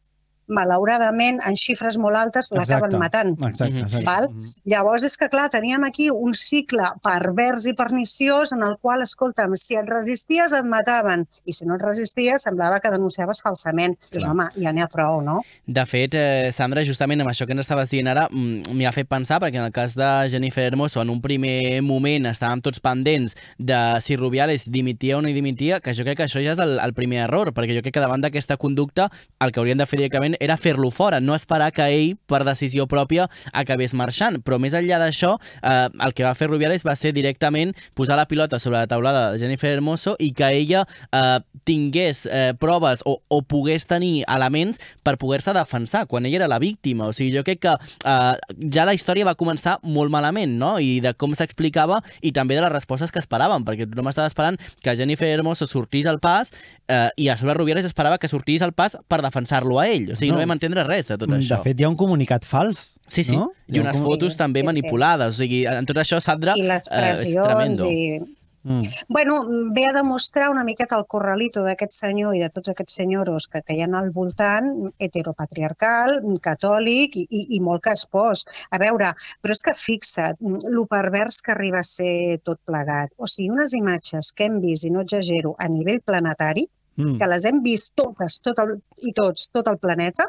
malauradament, 0.51 1.39
en 1.47 1.57
xifres 1.57 1.97
molt 2.01 2.19
altes, 2.19 2.51
l'acaben 2.55 2.97
matant. 2.99 3.33
Exacte, 3.39 3.85
exacte. 3.85 4.05
Val? 4.05 4.29
Mhm. 4.29 4.51
Llavors 4.71 5.03
és 5.07 5.17
que, 5.17 5.29
clar, 5.31 5.49
teníem 5.49 5.83
aquí 5.87 6.09
un 6.11 6.35
cicle 6.37 6.91
pervers 7.03 7.65
i 7.65 7.73
perniciós 7.73 8.53
en 8.53 8.63
el 8.67 8.77
qual, 8.81 9.01
escolta'm, 9.01 9.55
si 9.55 9.75
et 9.79 9.89
resisties 9.89 10.53
et 10.53 10.65
mataven 10.65 11.25
i 11.45 11.53
si 11.53 11.65
no 11.65 11.75
et 11.75 11.81
resisties 11.81 12.43
semblava 12.43 12.79
que 12.79 12.91
denunciaves 12.91 13.41
falsament. 13.41 13.97
Dius, 14.11 14.25
home, 14.27 14.49
ja 14.59 14.71
n'hi 14.71 14.83
ha 14.83 14.89
prou, 14.91 15.21
no? 15.21 15.41
De 15.65 15.85
fet, 15.85 16.13
eh, 16.13 16.51
Sandra, 16.51 16.83
justament 16.83 17.21
amb 17.21 17.31
això 17.31 17.45
que 17.47 17.55
ens 17.55 17.65
estaves 17.65 17.89
dient 17.89 18.07
ara, 18.07 18.27
mm, 18.29 18.71
m'hi 18.75 18.85
ha 18.85 18.91
fet 18.91 19.07
pensar, 19.07 19.39
perquè 19.39 19.57
en 19.57 19.65
el 19.65 19.71
cas 19.71 19.95
de 19.95 20.29
Jennifer 20.29 20.63
Hermoso, 20.63 21.01
en 21.01 21.09
un 21.09 21.21
primer 21.21 21.81
moment 21.81 22.25
estàvem 22.25 22.61
tots 22.61 22.79
pendents 22.79 23.35
de 23.57 23.79
si 24.01 24.15
Rubiales 24.15 24.69
dimitia 24.71 25.17
o 25.17 25.21
no 25.21 25.27
dimitia, 25.27 25.79
que 25.79 25.93
jo 25.93 26.03
crec 26.03 26.17
que 26.17 26.27
això 26.27 26.43
ja 26.43 26.53
és 26.53 26.59
el, 26.59 26.79
el 26.79 26.93
primer 26.93 27.23
error, 27.25 27.53
perquè 27.53 27.75
jo 27.75 27.83
crec 27.85 27.95
que 27.95 28.03
davant 28.03 28.21
d'aquesta 28.21 28.57
conducta 28.57 29.09
el 29.39 29.51
que 29.51 29.61
haurien 29.61 29.77
de 29.77 29.87
fer 29.87 29.99
directament 30.01 30.35
era 30.41 30.57
fer-lo 30.57 30.89
fora, 30.91 31.21
no 31.21 31.35
esperar 31.37 31.71
que 31.75 31.85
ell, 31.93 32.15
per 32.25 32.41
decisió 32.47 32.87
pròpia, 32.89 33.27
acabés 33.53 33.93
marxant. 33.97 34.41
Però 34.41 34.57
més 34.61 34.73
enllà 34.77 34.97
d'això, 35.01 35.35
eh, 35.61 35.87
el 35.91 36.15
que 36.17 36.25
va 36.25 36.33
fer 36.37 36.49
Rubiales 36.49 36.85
va 36.87 36.95
ser 36.97 37.13
directament 37.13 37.75
posar 37.97 38.17
la 38.17 38.25
pilota 38.25 38.59
sobre 38.59 38.79
la 38.79 38.89
taulada 38.89 39.31
de 39.31 39.39
Jennifer 39.39 39.71
Hermoso 39.71 40.15
i 40.19 40.31
que 40.33 40.49
ella 40.49 40.85
eh, 41.11 41.39
tingués 41.67 42.25
eh, 42.25 42.53
proves 42.59 43.03
o, 43.05 43.19
o 43.29 43.41
pogués 43.43 43.85
tenir 43.87 44.23
elements 44.27 44.81
per 45.03 45.17
poder-se 45.21 45.53
defensar 45.53 46.05
quan 46.07 46.25
ella 46.25 46.41
era 46.41 46.49
la 46.51 46.59
víctima. 46.59 47.09
O 47.11 47.13
sigui, 47.13 47.35
jo 47.35 47.45
crec 47.45 47.61
que 47.67 47.75
eh, 47.75 48.57
ja 48.73 48.87
la 48.87 48.95
història 48.97 49.27
va 49.27 49.37
començar 49.37 49.77
molt 49.83 50.13
malament, 50.13 50.57
no? 50.57 50.77
I 50.81 50.99
de 51.03 51.13
com 51.13 51.35
s'explicava 51.37 52.01
i 52.21 52.33
també 52.33 52.57
de 52.57 52.65
les 52.65 52.73
respostes 52.73 53.13
que 53.13 53.21
esperaven, 53.21 53.65
perquè 53.67 53.87
tothom 53.89 54.09
estava 54.11 54.29
esperant 54.31 54.59
que 54.81 54.95
Jennifer 54.97 55.29
Hermoso 55.29 55.67
sortís 55.69 56.07
al 56.09 56.21
pas 56.23 56.53
eh, 56.87 57.09
i 57.17 57.29
a 57.29 57.37
sobre 57.37 57.55
Rubiales 57.57 57.85
esperava 57.85 58.19
que 58.21 58.29
sortís 58.31 58.61
al 58.61 58.73
pas 58.73 58.97
per 59.07 59.21
defensar-lo 59.23 59.79
a 59.79 59.87
ell. 59.89 60.11
O 60.13 60.15
sigui, 60.15 60.20
no, 60.29 60.35
No. 60.35 60.39
no 60.41 60.45
vam 60.45 60.51
entendre 60.57 60.83
res 60.83 61.07
de 61.07 61.17
tot 61.17 61.29
De 61.29 61.37
això. 61.37 61.61
fet, 61.63 61.79
hi 61.79 61.83
ha 61.83 61.89
un 61.89 61.95
comunicat 61.97 62.45
fals, 62.45 62.99
Sí, 63.07 63.23
sí, 63.23 63.35
no? 63.35 63.51
I 63.67 63.79
unes 63.79 63.97
comu- 63.97 64.07
fotos 64.13 64.37
també 64.37 64.59
sí, 64.59 64.67
sí. 64.67 64.73
manipulades. 64.73 65.29
O 65.35 65.37
sigui, 65.41 65.65
en 65.65 65.85
tot 65.85 65.97
això, 65.97 66.19
Sandra, 66.21 66.53
I 66.57 66.61
les 66.63 66.87
eh, 66.91 67.11
és 67.11 67.25
tremendo. 67.33 67.89
i... 67.89 68.37
Mm. 68.63 68.83
Bueno, 69.09 69.39
ve 69.73 69.85
a 69.89 69.95
demostrar 69.97 70.51
una 70.51 70.63
miqueta 70.63 70.95
el 70.95 71.07
corralito 71.07 71.63
d'aquest 71.65 71.91
senyor 71.95 72.35
i 72.35 72.41
de 72.43 72.49
tots 72.53 72.69
aquests 72.69 72.93
senyoros 72.93 73.47
que, 73.49 73.63
que 73.65 73.73
hi 73.73 73.81
ha 73.81 73.87
al 73.97 74.11
voltant, 74.11 74.91
heteropatriarcal, 74.99 76.19
catòlic 76.43 77.15
i, 77.17 77.25
i, 77.29 77.41
i 77.57 77.59
molt 77.59 77.81
caspós. 77.85 78.43
A 78.69 78.77
veure, 78.81 79.13
però 79.41 79.55
és 79.55 79.63
que 79.65 79.73
fixa't, 79.73 80.37
lo 80.69 80.85
pervers 80.85 81.41
que 81.41 81.51
arriba 81.55 81.79
a 81.81 81.87
ser 81.87 82.39
tot 82.45 82.59
plegat. 82.65 83.09
O 83.17 83.25
sigui, 83.25 83.49
unes 83.49 83.73
imatges 83.73 84.31
que 84.35 84.45
hem 84.45 84.59
vist, 84.61 84.85
i 84.85 84.91
no 84.93 85.01
exagero, 85.01 85.55
a 85.57 85.67
nivell 85.67 86.01
planetari, 86.05 86.67
Mm. 86.97 87.17
que 87.19 87.27
les 87.27 87.45
hem 87.45 87.61
vist 87.63 87.93
totes 87.95 88.39
tot 88.43 88.59
el, 88.59 88.77
i 89.07 89.13
tots, 89.13 89.49
tot 89.53 89.67
el 89.71 89.77
planeta, 89.79 90.27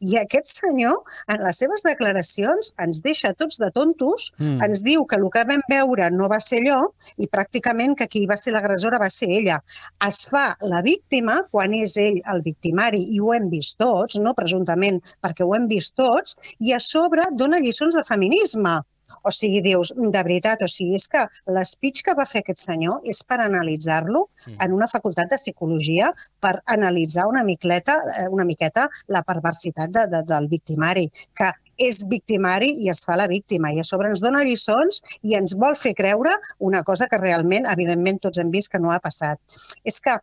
i 0.00 0.16
aquest 0.16 0.46
senyor, 0.48 1.02
en 1.28 1.42
les 1.44 1.58
seves 1.60 1.82
declaracions, 1.84 2.70
ens 2.80 3.02
deixa 3.04 3.32
tots 3.34 3.58
de 3.60 3.70
tontos, 3.74 4.30
Mm. 4.38 4.62
ens 4.64 4.82
diu 4.82 5.04
que 5.06 5.16
el 5.16 5.28
que 5.30 5.44
vam 5.44 5.60
veure 5.68 6.10
no 6.10 6.28
va 6.28 6.40
ser 6.40 6.62
allò 6.62 6.78
i 7.18 7.28
pràcticament 7.28 7.94
que 7.98 8.06
qui 8.08 8.26
va 8.26 8.36
ser 8.36 8.52
l'agressora 8.52 8.98
va 8.98 9.10
ser 9.10 9.28
ella. 9.28 9.62
Es 10.06 10.26
fa 10.30 10.56
la 10.62 10.80
víctima 10.82 11.42
quan 11.50 11.74
és 11.74 11.96
ell 11.96 12.20
el 12.32 12.42
victimari 12.42 13.02
i 13.10 13.20
ho 13.20 13.34
hem 13.34 13.50
vist 13.50 13.76
tots, 13.78 14.18
no 14.18 14.34
presumptament 14.34 15.02
perquè 15.20 15.44
ho 15.44 15.54
hem 15.54 15.68
vist 15.68 15.94
tots, 15.96 16.36
i 16.60 16.72
a 16.72 16.80
sobre 16.80 17.28
dona 17.32 17.58
lliçons 17.58 17.94
de 17.94 18.04
feminisme. 18.04 18.80
O 19.22 19.30
sigui, 19.30 19.62
dius, 19.64 19.92
de 19.96 20.22
veritat, 20.22 20.62
o 20.62 20.68
sigui, 20.68 20.94
és 20.98 21.06
que 21.08 21.24
l'espeech 21.54 22.02
que 22.04 22.14
va 22.18 22.26
fer 22.26 22.42
aquest 22.44 22.64
senyor 22.66 23.00
és 23.04 23.22
per 23.22 23.40
analitzar-lo 23.40 24.28
Mm. 24.46 24.56
en 24.64 24.72
una 24.72 24.86
facultat 24.88 25.30
de 25.30 25.36
psicologia 25.36 26.12
per 26.40 26.60
analitzar 26.66 27.26
una 27.26 27.44
miqueta, 27.44 27.94
eh, 28.18 28.28
una 28.28 28.44
miqueta 28.44 28.88
la 29.08 29.22
perversitat 29.22 29.90
de, 29.90 30.06
de, 30.12 30.22
del 30.26 30.48
victimari, 30.48 31.10
que 31.34 31.52
és 31.78 32.04
victimari 32.06 32.68
i 32.84 32.90
es 32.90 33.04
fa 33.04 33.16
la 33.16 33.26
víctima 33.26 33.72
i 33.74 33.80
a 33.80 33.84
sobre 33.84 34.08
ens 34.08 34.22
dona 34.22 34.44
lliçons 34.46 35.00
i 35.22 35.34
ens 35.34 35.54
vol 35.58 35.74
fer 35.74 35.94
creure 35.94 36.34
una 36.58 36.82
cosa 36.82 37.08
que 37.10 37.18
realment, 37.18 37.66
evidentment, 37.66 38.20
tots 38.22 38.38
hem 38.38 38.50
vist 38.50 38.70
que 38.70 38.78
no 38.78 38.92
ha 38.92 39.00
passat. 39.00 39.40
És 39.84 40.00
que 40.00 40.18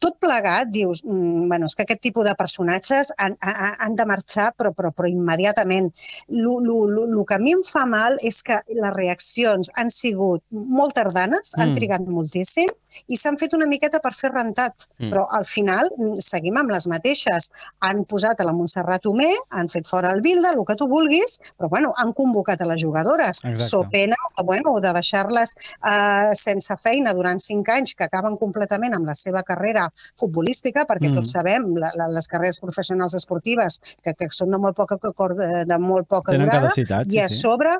tot 0.00 0.18
plegat, 0.22 0.70
dius, 0.72 1.04
mm, 1.04 1.48
bueno, 1.48 1.68
és 1.68 1.76
que 1.76 1.84
aquest 1.86 2.02
tipus 2.08 2.26
de 2.26 2.34
personatges 2.38 3.12
han, 3.18 3.36
han, 3.40 3.74
han 3.78 3.96
de 3.98 4.06
marxar, 4.08 4.50
però, 4.56 4.72
però, 4.76 4.92
però 4.96 5.10
immediatament. 5.10 5.90
El 6.30 7.24
que 7.28 7.36
a 7.36 7.40
mi 7.42 7.52
em 7.56 7.62
fa 7.66 7.84
mal 7.86 8.16
és 8.26 8.40
que 8.42 8.58
les 8.68 8.94
reaccions 8.96 9.70
han 9.76 9.90
sigut 9.92 10.42
molt 10.50 10.96
tardanes, 10.96 11.54
mm. 11.54 11.62
han 11.62 11.74
trigat 11.76 12.06
moltíssim 12.08 12.70
i 13.08 13.16
s'han 13.16 13.38
fet 13.38 13.54
una 13.54 13.68
miqueta 13.70 14.00
per 14.02 14.12
fer 14.16 14.32
rentat, 14.32 14.88
Mm. 15.00 15.10
però 15.10 15.24
al 15.30 15.44
final 15.44 15.88
mm, 15.96 16.18
seguim 16.20 16.56
amb 16.60 16.70
les 16.74 16.86
mateixes. 16.90 17.48
Han 17.86 18.04
posat 18.04 18.40
a 18.40 18.46
la 18.48 18.52
Montserrat 18.56 19.06
Homer, 19.06 19.32
han 19.56 19.68
fet 19.72 19.88
fora 19.88 20.12
el 20.12 20.20
Bilda, 20.24 20.52
el 20.52 20.64
que 20.68 20.76
tu 20.76 20.88
vulguis, 20.88 21.54
però 21.56 21.70
bueno, 21.72 21.92
han 21.96 22.12
convocat 22.12 22.60
a 22.60 22.68
les 22.68 22.82
jugadores. 22.82 23.40
Exacte. 23.44 23.64
So 23.64 23.84
pena 23.90 24.16
bueno, 24.44 24.78
de 24.80 24.92
deixar-les 24.92 25.54
uh, 25.84 26.32
sense 26.34 26.76
feina 26.80 27.14
durant 27.14 27.40
cinc 27.40 27.68
anys, 27.68 27.94
que 27.94 28.06
acaben 28.06 28.36
completament 28.40 28.94
amb 28.96 29.08
la 29.08 29.16
seva 29.18 29.42
carrera 29.46 29.89
futbolística, 30.18 30.84
perquè 30.86 31.10
Mm. 31.10 31.14
tots 31.16 31.32
sabem 31.32 31.74
la, 31.76 31.90
la, 31.96 32.08
les 32.08 32.26
carreres 32.28 32.60
professionals 32.60 33.14
esportives 33.14 33.80
que, 34.02 34.14
que 34.14 34.28
són 34.30 34.50
de 34.50 34.58
molt 34.58 34.76
poca, 34.76 34.96
cor- 34.98 35.34
de 35.36 35.78
molt 35.78 36.06
poca 36.08 36.32
Tenen 36.32 36.46
durada, 36.48 36.68
caducitat, 36.68 37.06
i 37.08 37.18
sí, 37.18 37.20
a 37.20 37.28
sí. 37.28 37.36
sobre 37.40 37.76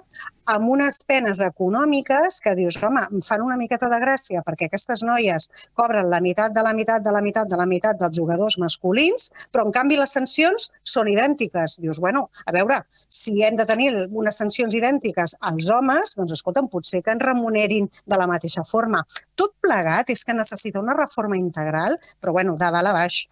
amb 0.51 0.67
unes 0.69 1.05
penes 1.07 1.39
econòmiques 1.41 2.41
que 2.43 2.55
dius, 2.59 2.77
home, 2.83 3.03
em 3.13 3.21
fan 3.23 3.43
una 3.45 3.57
miqueta 3.61 3.89
de 3.89 3.99
gràcia 4.03 4.43
perquè 4.43 4.67
aquestes 4.67 5.05
noies 5.07 5.47
cobren 5.79 6.09
la 6.11 6.19
meitat 6.25 6.51
de 6.57 6.63
la 6.67 6.73
meitat 6.75 7.05
de 7.05 7.13
la 7.15 7.21
meitat 7.23 7.47
de 7.53 7.57
la 7.61 7.67
meitat 7.71 8.01
dels 8.01 8.17
jugadors 8.17 8.59
masculins, 8.59 9.29
però 9.53 9.67
en 9.69 9.71
canvi 9.77 9.97
les 10.01 10.11
sancions 10.11 10.71
són 10.83 11.07
idèntiques. 11.13 11.79
Dius, 11.81 12.01
bueno, 12.03 12.29
a 12.47 12.53
veure, 12.57 12.81
si 13.09 13.43
hem 13.45 13.55
de 13.55 13.67
tenir 13.69 13.93
unes 14.11 14.37
sancions 14.43 14.75
idèntiques 14.75 15.37
als 15.41 15.71
homes, 15.71 16.17
doncs 16.19 16.33
escolta'm, 16.33 16.67
potser 16.73 17.03
que 17.05 17.13
ens 17.15 17.23
remunerin 17.23 17.87
de 18.07 18.17
la 18.19 18.27
mateixa 18.27 18.65
forma. 18.67 19.05
Tot 19.39 19.55
plegat 19.63 20.11
és 20.11 20.25
que 20.25 20.35
necessita 20.35 20.81
una 20.81 20.97
reforma 20.99 21.39
integral, 21.39 22.00
però 22.21 22.33
bueno, 22.37 22.57
de 22.57 22.71
dalt 22.71 22.93
a 22.93 22.95
baix. 22.97 23.25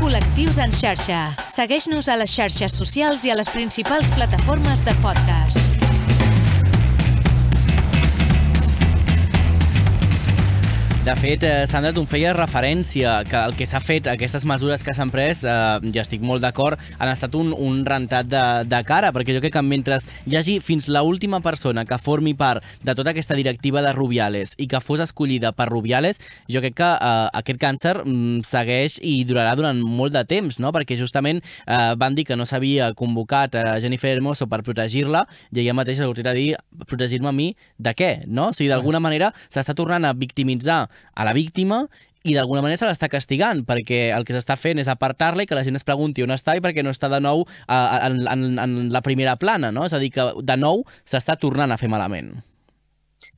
Col·lectius 0.00 0.58
en 0.64 0.72
xarxa. 0.72 1.20
Segueix-nos 1.52 2.08
a 2.08 2.16
les 2.20 2.32
xarxes 2.32 2.78
socials 2.80 3.26
i 3.28 3.34
a 3.34 3.36
les 3.36 3.52
principals 3.52 4.08
plataformes 4.16 4.84
de 4.86 4.96
podcast. 5.04 5.79
De 11.10 11.16
fet, 11.16 11.42
eh, 11.42 11.66
Sandra, 11.66 11.90
tu 11.90 12.04
em 12.04 12.06
feies 12.06 12.36
referència 12.36 13.16
que 13.26 13.34
el 13.34 13.56
que 13.58 13.66
s'ha 13.66 13.80
fet, 13.82 14.06
aquestes 14.06 14.44
mesures 14.46 14.84
que 14.86 14.92
s'han 14.94 15.10
pres, 15.10 15.40
eh, 15.42 15.88
ja 15.90 16.04
estic 16.04 16.22
molt 16.22 16.38
d'acord, 16.44 16.78
han 17.02 17.10
estat 17.10 17.34
un, 17.34 17.48
un 17.50 17.80
rentat 17.82 18.28
de, 18.30 18.42
de 18.70 18.78
cara, 18.86 19.10
perquè 19.10 19.34
jo 19.34 19.40
crec 19.42 19.56
que 19.56 19.62
mentre 19.66 19.98
hi 20.30 20.36
hagi 20.38 20.54
fins 20.62 20.86
la 20.86 21.02
última 21.02 21.40
persona 21.42 21.82
que 21.82 21.98
formi 21.98 22.36
part 22.38 22.62
de 22.86 22.94
tota 22.94 23.10
aquesta 23.10 23.34
directiva 23.34 23.82
de 23.82 23.90
Rubiales 23.96 24.54
i 24.56 24.68
que 24.70 24.78
fos 24.78 25.02
escollida 25.02 25.50
per 25.50 25.66
Rubiales, 25.72 26.20
jo 26.46 26.62
crec 26.62 26.76
que 26.78 26.92
eh, 26.92 27.26
aquest 27.42 27.58
càncer 27.58 27.96
mm, 28.04 28.46
segueix 28.46 29.00
i 29.02 29.24
durarà 29.26 29.56
durant 29.58 29.82
molt 29.82 30.14
de 30.14 30.22
temps, 30.30 30.60
no? 30.62 30.70
perquè 30.70 30.94
justament 31.00 31.42
eh, 31.42 31.80
van 31.98 32.14
dir 32.14 32.28
que 32.30 32.38
no 32.38 32.46
s'havia 32.46 32.92
convocat 32.94 33.58
a 33.58 33.80
Jennifer 33.82 34.14
Hermoso 34.14 34.46
per 34.46 34.62
protegir-la 34.62 35.24
i 35.50 35.64
ella 35.64 35.74
mateixa 35.74 36.06
sortirà 36.06 36.30
a 36.30 36.38
dir 36.38 36.54
protegir-me 36.86 37.34
a 37.34 37.34
mi 37.34 37.50
de 37.82 37.98
què? 37.98 38.12
No? 38.30 38.52
O 38.54 38.54
sigui, 38.54 38.70
d'alguna 38.70 39.02
manera 39.02 39.34
s'està 39.48 39.74
tornant 39.74 40.06
a 40.06 40.14
victimitzar 40.14 40.84
a 41.14 41.26
la 41.26 41.34
víctima 41.36 41.84
i 42.22 42.34
d'alguna 42.36 42.60
manera 42.60 42.76
se 42.76 42.88
l'està 42.88 43.08
castigant 43.08 43.62
perquè 43.64 44.10
el 44.12 44.26
que 44.28 44.34
s'està 44.36 44.58
fent 44.60 44.82
és 44.82 44.90
apartar-la 44.92 45.44
i 45.44 45.48
que 45.48 45.56
la 45.56 45.64
gent 45.64 45.78
es 45.78 45.86
pregunti 45.88 46.24
on 46.24 46.34
està 46.34 46.56
i 46.56 46.60
perquè 46.60 46.84
no 46.84 46.92
està 46.92 47.08
de 47.08 47.20
nou 47.24 47.46
a, 47.66 47.78
a, 47.78 47.96
en, 48.10 48.20
en, 48.28 48.58
en 48.60 48.76
la 48.92 49.00
primera 49.00 49.36
plana, 49.40 49.72
no? 49.72 49.86
És 49.88 49.96
a 49.96 50.02
dir, 50.02 50.12
que 50.12 50.28
de 50.44 50.56
nou 50.60 50.84
s'està 51.08 51.38
tornant 51.40 51.72
a 51.72 51.80
fer 51.80 51.88
malament. 51.88 52.34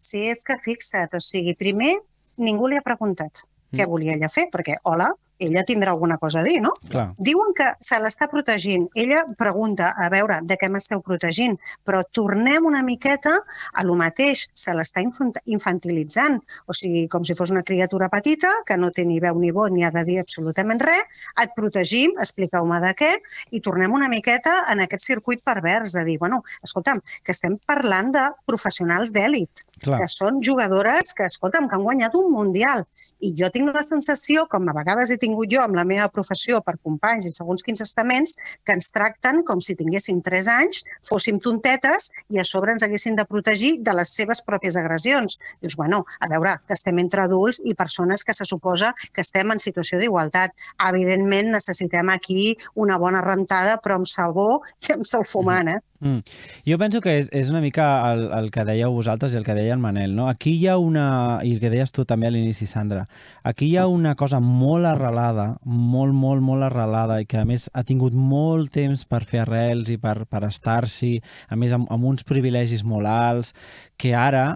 Sí, 0.02 0.26
és 0.30 0.42
que 0.46 0.58
fixa't, 0.62 1.14
o 1.14 1.22
sigui, 1.22 1.54
primer 1.58 1.94
ningú 2.42 2.66
li 2.70 2.78
ha 2.78 2.82
preguntat 2.86 3.46
Mm. 3.72 3.78
què 3.78 3.88
volia 3.88 4.16
ella 4.16 4.28
fer, 4.28 4.48
perquè, 4.52 4.76
hola, 4.84 5.08
ella 5.38 5.64
tindrà 5.64 5.90
alguna 5.90 6.18
cosa 6.18 6.40
a 6.40 6.42
dir, 6.46 6.60
no? 6.62 6.72
Clar. 6.90 7.12
Diuen 7.18 7.54
que 7.56 7.66
se 7.82 7.98
l'està 8.02 8.28
protegint. 8.30 8.88
Ella 8.94 9.24
pregunta, 9.38 9.92
a 9.96 10.08
veure, 10.12 10.40
de 10.46 10.56
què 10.60 10.68
m'esteu 10.70 11.00
protegint? 11.02 11.56
Però 11.84 12.02
tornem 12.14 12.66
una 12.68 12.82
miqueta 12.86 13.38
a 13.72 13.84
lo 13.84 13.96
mateix, 13.98 14.46
se 14.54 14.74
l'està 14.76 15.02
infant- 15.02 15.40
infantilitzant. 15.46 16.38
O 16.66 16.76
sigui, 16.76 17.08
com 17.08 17.24
si 17.24 17.34
fos 17.38 17.50
una 17.50 17.64
criatura 17.66 18.08
petita, 18.12 18.52
que 18.66 18.76
no 18.76 18.90
té 18.90 19.04
ni 19.08 19.18
veu 19.20 19.38
ni 19.40 19.50
vot 19.50 19.72
ni 19.72 19.84
ha 19.84 19.90
de 19.90 20.04
dir 20.06 20.18
absolutament 20.20 20.80
res, 20.82 21.26
et 21.42 21.54
protegim, 21.56 22.14
expliqueu-me 22.22 22.78
de 22.84 22.92
què, 22.98 23.10
i 23.50 23.60
tornem 23.60 23.92
una 23.92 24.10
miqueta 24.12 24.62
en 24.70 24.84
aquest 24.84 25.06
circuit 25.06 25.42
pervers 25.44 25.96
de 25.96 26.04
dir, 26.04 26.18
bueno, 26.18 26.42
escolta'm, 26.62 27.00
que 27.24 27.32
estem 27.34 27.58
parlant 27.66 28.12
de 28.14 28.28
professionals 28.46 29.12
d'èlit, 29.12 29.64
que 29.82 30.08
són 30.08 30.40
jugadores 30.44 31.14
que, 31.14 31.26
escolta'm, 31.26 31.68
que 31.68 31.78
han 31.78 31.82
guanyat 31.82 32.14
un 32.14 32.30
Mundial. 32.32 32.84
I 33.20 33.32
jo 33.38 33.48
tinc 33.52 33.74
la 33.74 33.82
sensació, 33.86 34.46
com 34.50 34.68
a 34.68 34.74
vegades 34.76 35.10
he 35.10 35.18
tingut 35.20 35.31
jo 35.50 35.62
amb 35.62 35.76
la 35.78 35.84
meva 35.88 36.08
professió 36.12 36.60
per 36.64 36.76
companys 36.82 37.26
i 37.28 37.32
segons 37.34 37.64
quins 37.66 37.82
estaments, 37.84 38.36
que 38.64 38.76
ens 38.76 38.90
tracten 38.94 39.42
com 39.48 39.60
si 39.60 39.76
tinguéssim 39.78 40.20
3 40.24 40.50
anys, 40.56 40.82
fóssim 41.08 41.38
tontetes 41.42 42.10
i 42.32 42.40
a 42.40 42.46
sobre 42.48 42.74
ens 42.74 42.84
haguessin 42.86 43.18
de 43.18 43.26
protegir 43.28 43.72
de 43.86 43.94
les 43.98 44.14
seves 44.16 44.42
pròpies 44.46 44.78
agressions. 44.80 45.38
Dius, 45.60 45.76
bueno, 45.76 46.04
a 46.20 46.30
veure, 46.32 46.56
que 46.66 46.76
estem 46.78 47.00
entre 47.02 47.26
adults 47.26 47.60
i 47.64 47.76
persones 47.78 48.24
que 48.24 48.36
se 48.36 48.48
suposa 48.48 48.92
que 49.12 49.24
estem 49.26 49.50
en 49.52 49.62
situació 49.62 50.00
d'igualtat. 50.02 50.54
Evidentment, 50.88 51.52
necessitem 51.56 52.12
aquí 52.12 52.52
una 52.74 52.98
bona 52.98 53.22
rentada, 53.24 53.78
però 53.82 54.00
amb 54.00 54.08
sabó 54.08 54.50
i 54.88 54.94
amb 54.96 55.08
sal 55.08 55.26
fumant, 55.28 55.74
eh? 55.76 55.80
Mm. 56.02 56.18
Jo 56.66 56.76
penso 56.82 56.98
que 57.00 57.12
és, 57.20 57.28
és 57.30 57.46
una 57.52 57.60
mica 57.62 57.84
el, 58.10 58.24
el 58.34 58.48
que 58.50 58.64
dèieu 58.66 58.90
vosaltres 58.90 59.36
i 59.36 59.38
el 59.38 59.44
que 59.46 59.54
deia 59.54 59.76
el 59.76 59.82
Manel. 59.82 60.16
No? 60.18 60.26
Aquí 60.26 60.56
hi 60.58 60.66
ha 60.66 60.74
una, 60.82 61.04
i 61.46 61.52
el 61.54 61.60
que 61.62 61.70
deies 61.70 61.94
tu 61.94 62.02
també 62.08 62.26
a 62.26 62.32
l'inici, 62.34 62.66
Sandra, 62.66 63.04
aquí 63.46 63.68
hi 63.70 63.76
ha 63.78 63.86
una 63.86 64.16
cosa 64.18 64.40
molt 64.42 64.88
arrelada, 64.90 65.52
molt, 65.62 66.16
molt, 66.18 66.42
molt 66.42 66.66
arrelada 66.66 67.20
i 67.22 67.28
que 67.30 67.38
a 67.38 67.46
més 67.46 67.68
ha 67.70 67.84
tingut 67.86 68.16
molt 68.18 68.72
temps 68.74 69.06
per 69.06 69.22
fer 69.30 69.44
arrels 69.44 69.92
i 69.94 69.98
per, 70.02 70.24
per 70.26 70.42
estar-s'hi, 70.48 71.14
a 71.48 71.58
més 71.60 71.74
amb, 71.76 71.86
amb 71.94 72.10
uns 72.10 72.26
privilegis 72.26 72.82
molt 72.82 73.06
alts, 73.06 73.54
que 73.94 74.10
ara 74.18 74.48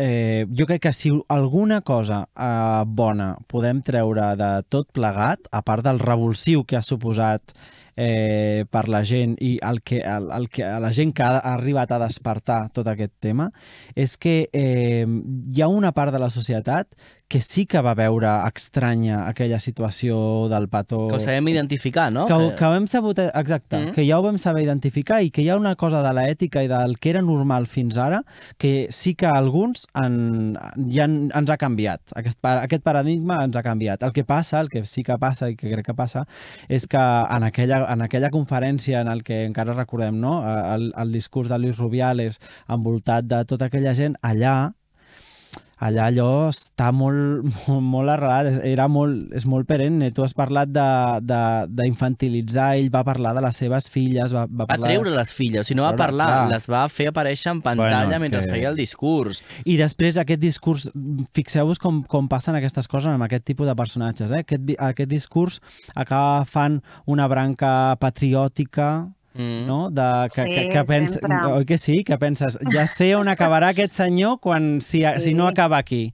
eh, 0.00 0.46
jo 0.56 0.64
crec 0.64 0.86
que 0.86 0.94
si 0.96 1.12
alguna 1.28 1.82
cosa 1.84 2.22
eh, 2.32 2.84
bona 2.86 3.34
podem 3.52 3.84
treure 3.84 4.32
de 4.40 4.50
tot 4.72 4.88
plegat, 4.96 5.44
a 5.52 5.60
part 5.60 5.84
del 5.84 6.00
revulsiu 6.00 6.64
que 6.64 6.80
ha 6.80 6.82
suposat 6.86 7.52
per 7.94 8.84
la 8.88 9.02
gent 9.04 9.36
i 9.40 9.56
el 9.66 9.80
que, 9.84 9.98
el, 9.98 10.30
el 10.32 10.48
que, 10.48 10.64
la 10.80 10.92
gent 10.96 11.12
que 11.16 11.26
ha 11.26 11.40
arribat 11.54 11.92
a 11.92 12.00
despertar 12.02 12.60
tot 12.72 12.88
aquest 12.88 13.12
tema, 13.20 13.50
és 13.94 14.16
que 14.16 14.48
eh, 14.52 15.06
hi 15.06 15.62
ha 15.62 15.68
una 15.68 15.92
part 15.92 16.14
de 16.14 16.22
la 16.22 16.30
societat 16.32 16.94
que 17.30 17.40
sí 17.40 17.62
que 17.64 17.78
va 17.78 17.92
veure 17.94 18.26
estranya 18.48 19.20
aquella 19.28 19.60
situació 19.62 20.48
del 20.50 20.66
petó. 20.68 21.04
Que 21.06 21.20
ho 21.20 21.22
sabem 21.22 21.46
identificar, 21.52 22.08
no? 22.10 22.24
Que, 22.26 22.34
que... 22.58 22.70
que 22.80 22.86
sabut, 22.90 23.20
exacte, 23.22 23.76
mm. 23.78 23.92
que 23.94 24.02
ja 24.08 24.18
ho 24.18 24.24
vam 24.24 24.38
saber 24.42 24.64
identificar 24.64 25.20
i 25.22 25.30
que 25.30 25.44
hi 25.44 25.48
ha 25.48 25.56
una 25.56 25.76
cosa 25.78 26.00
de 26.02 26.10
l'ètica 26.16 26.64
i 26.66 26.68
del 26.68 26.96
que 26.98 27.12
era 27.12 27.22
normal 27.22 27.68
fins 27.70 28.00
ara 28.02 28.24
que 28.58 28.88
sí 28.90 29.14
que 29.14 29.30
alguns 29.30 29.86
en, 29.94 30.58
ja 30.90 31.06
en, 31.06 31.30
ens 31.30 31.54
ha 31.54 31.56
canviat. 31.56 32.02
Aquest, 32.18 32.40
aquest 32.50 32.82
paradigma 32.82 33.38
ens 33.44 33.54
ha 33.54 33.62
canviat. 33.62 34.02
El 34.02 34.12
que 34.16 34.26
passa, 34.26 34.58
el 34.58 34.68
que 34.68 34.82
sí 34.82 35.06
que 35.06 35.14
passa 35.22 35.52
i 35.52 35.54
que 35.54 35.70
crec 35.70 35.86
que 35.92 35.94
passa, 35.94 36.26
és 36.66 36.88
que 36.90 36.98
en 36.98 37.46
aquella, 37.46 37.84
en 37.94 38.02
aquella 38.02 38.32
conferència 38.34 39.06
en 39.06 39.12
el 39.14 39.22
que 39.22 39.44
encara 39.46 39.78
recordem, 39.78 40.18
no? 40.18 40.40
el, 40.74 40.90
el 40.98 41.14
discurs 41.14 41.48
de 41.48 41.62
Luis 41.62 41.78
Rubiales 41.78 42.42
envoltat 42.66 43.30
de 43.30 43.44
tota 43.46 43.70
aquella 43.70 43.94
gent, 43.94 44.18
allà 44.26 44.72
allà 45.80 46.06
allò 46.10 46.48
està 46.50 46.90
molt, 46.92 47.46
molt, 47.66 47.84
molt 47.94 48.12
arrelat, 48.14 48.60
era 48.68 48.86
molt, 48.92 49.32
és 49.36 49.46
molt 49.48 49.68
perenne. 49.68 50.10
Tu 50.14 50.24
has 50.24 50.34
parlat 50.36 50.70
d'infantilitzar, 50.70 52.74
ell 52.80 52.90
va 52.92 53.02
parlar 53.06 53.34
de 53.36 53.44
les 53.44 53.60
seves 53.62 53.88
filles, 53.92 54.34
va, 54.36 54.46
va, 54.46 54.66
parlar... 54.68 54.86
va 54.86 54.92
treure 54.92 55.14
les 55.16 55.32
filles, 55.36 55.64
o 55.64 55.68
sigui, 55.68 55.78
no 55.80 55.88
va 55.88 55.94
parlar, 55.98 56.28
clar. 56.34 56.48
les 56.52 56.68
va 56.70 56.84
fer 56.92 57.08
aparèixer 57.10 57.54
en 57.54 57.62
pantalla 57.64 58.06
bueno, 58.06 58.22
mentre 58.26 58.42
que... 58.44 58.52
feia 58.52 58.72
el 58.72 58.80
discurs. 58.80 59.42
I 59.64 59.78
després 59.80 60.20
aquest 60.20 60.42
discurs, 60.42 60.90
fixeu-vos 61.36 61.80
com, 61.82 62.02
com 62.10 62.28
passen 62.30 62.58
aquestes 62.58 62.90
coses 62.90 63.10
amb 63.12 63.26
aquest 63.26 63.46
tipus 63.48 63.70
de 63.70 63.76
personatges, 63.78 64.34
eh? 64.34 64.44
aquest, 64.44 64.74
aquest 64.90 65.10
discurs 65.10 65.60
acaba 65.94 66.44
fan 66.48 66.80
una 67.10 67.26
branca 67.30 67.96
patriòtica 68.00 68.90
Mm. 69.40 69.66
no? 69.66 69.90
De, 69.90 70.28
que, 70.34 70.42
sí, 70.42 70.54
que, 70.54 70.68
que 70.68 70.84
pens... 70.84 71.18
Oi 71.54 71.64
que 71.64 71.78
sí? 71.78 72.02
Que 72.04 72.18
penses, 72.20 72.58
ja 72.74 72.84
sé 72.90 73.14
on 73.16 73.30
acabarà 73.32 73.72
aquest 73.72 73.96
senyor 73.96 74.38
quan, 74.44 74.78
si, 74.84 75.04
sí. 75.06 75.24
si 75.24 75.34
no 75.34 75.48
acaba 75.48 75.80
aquí. 75.80 76.10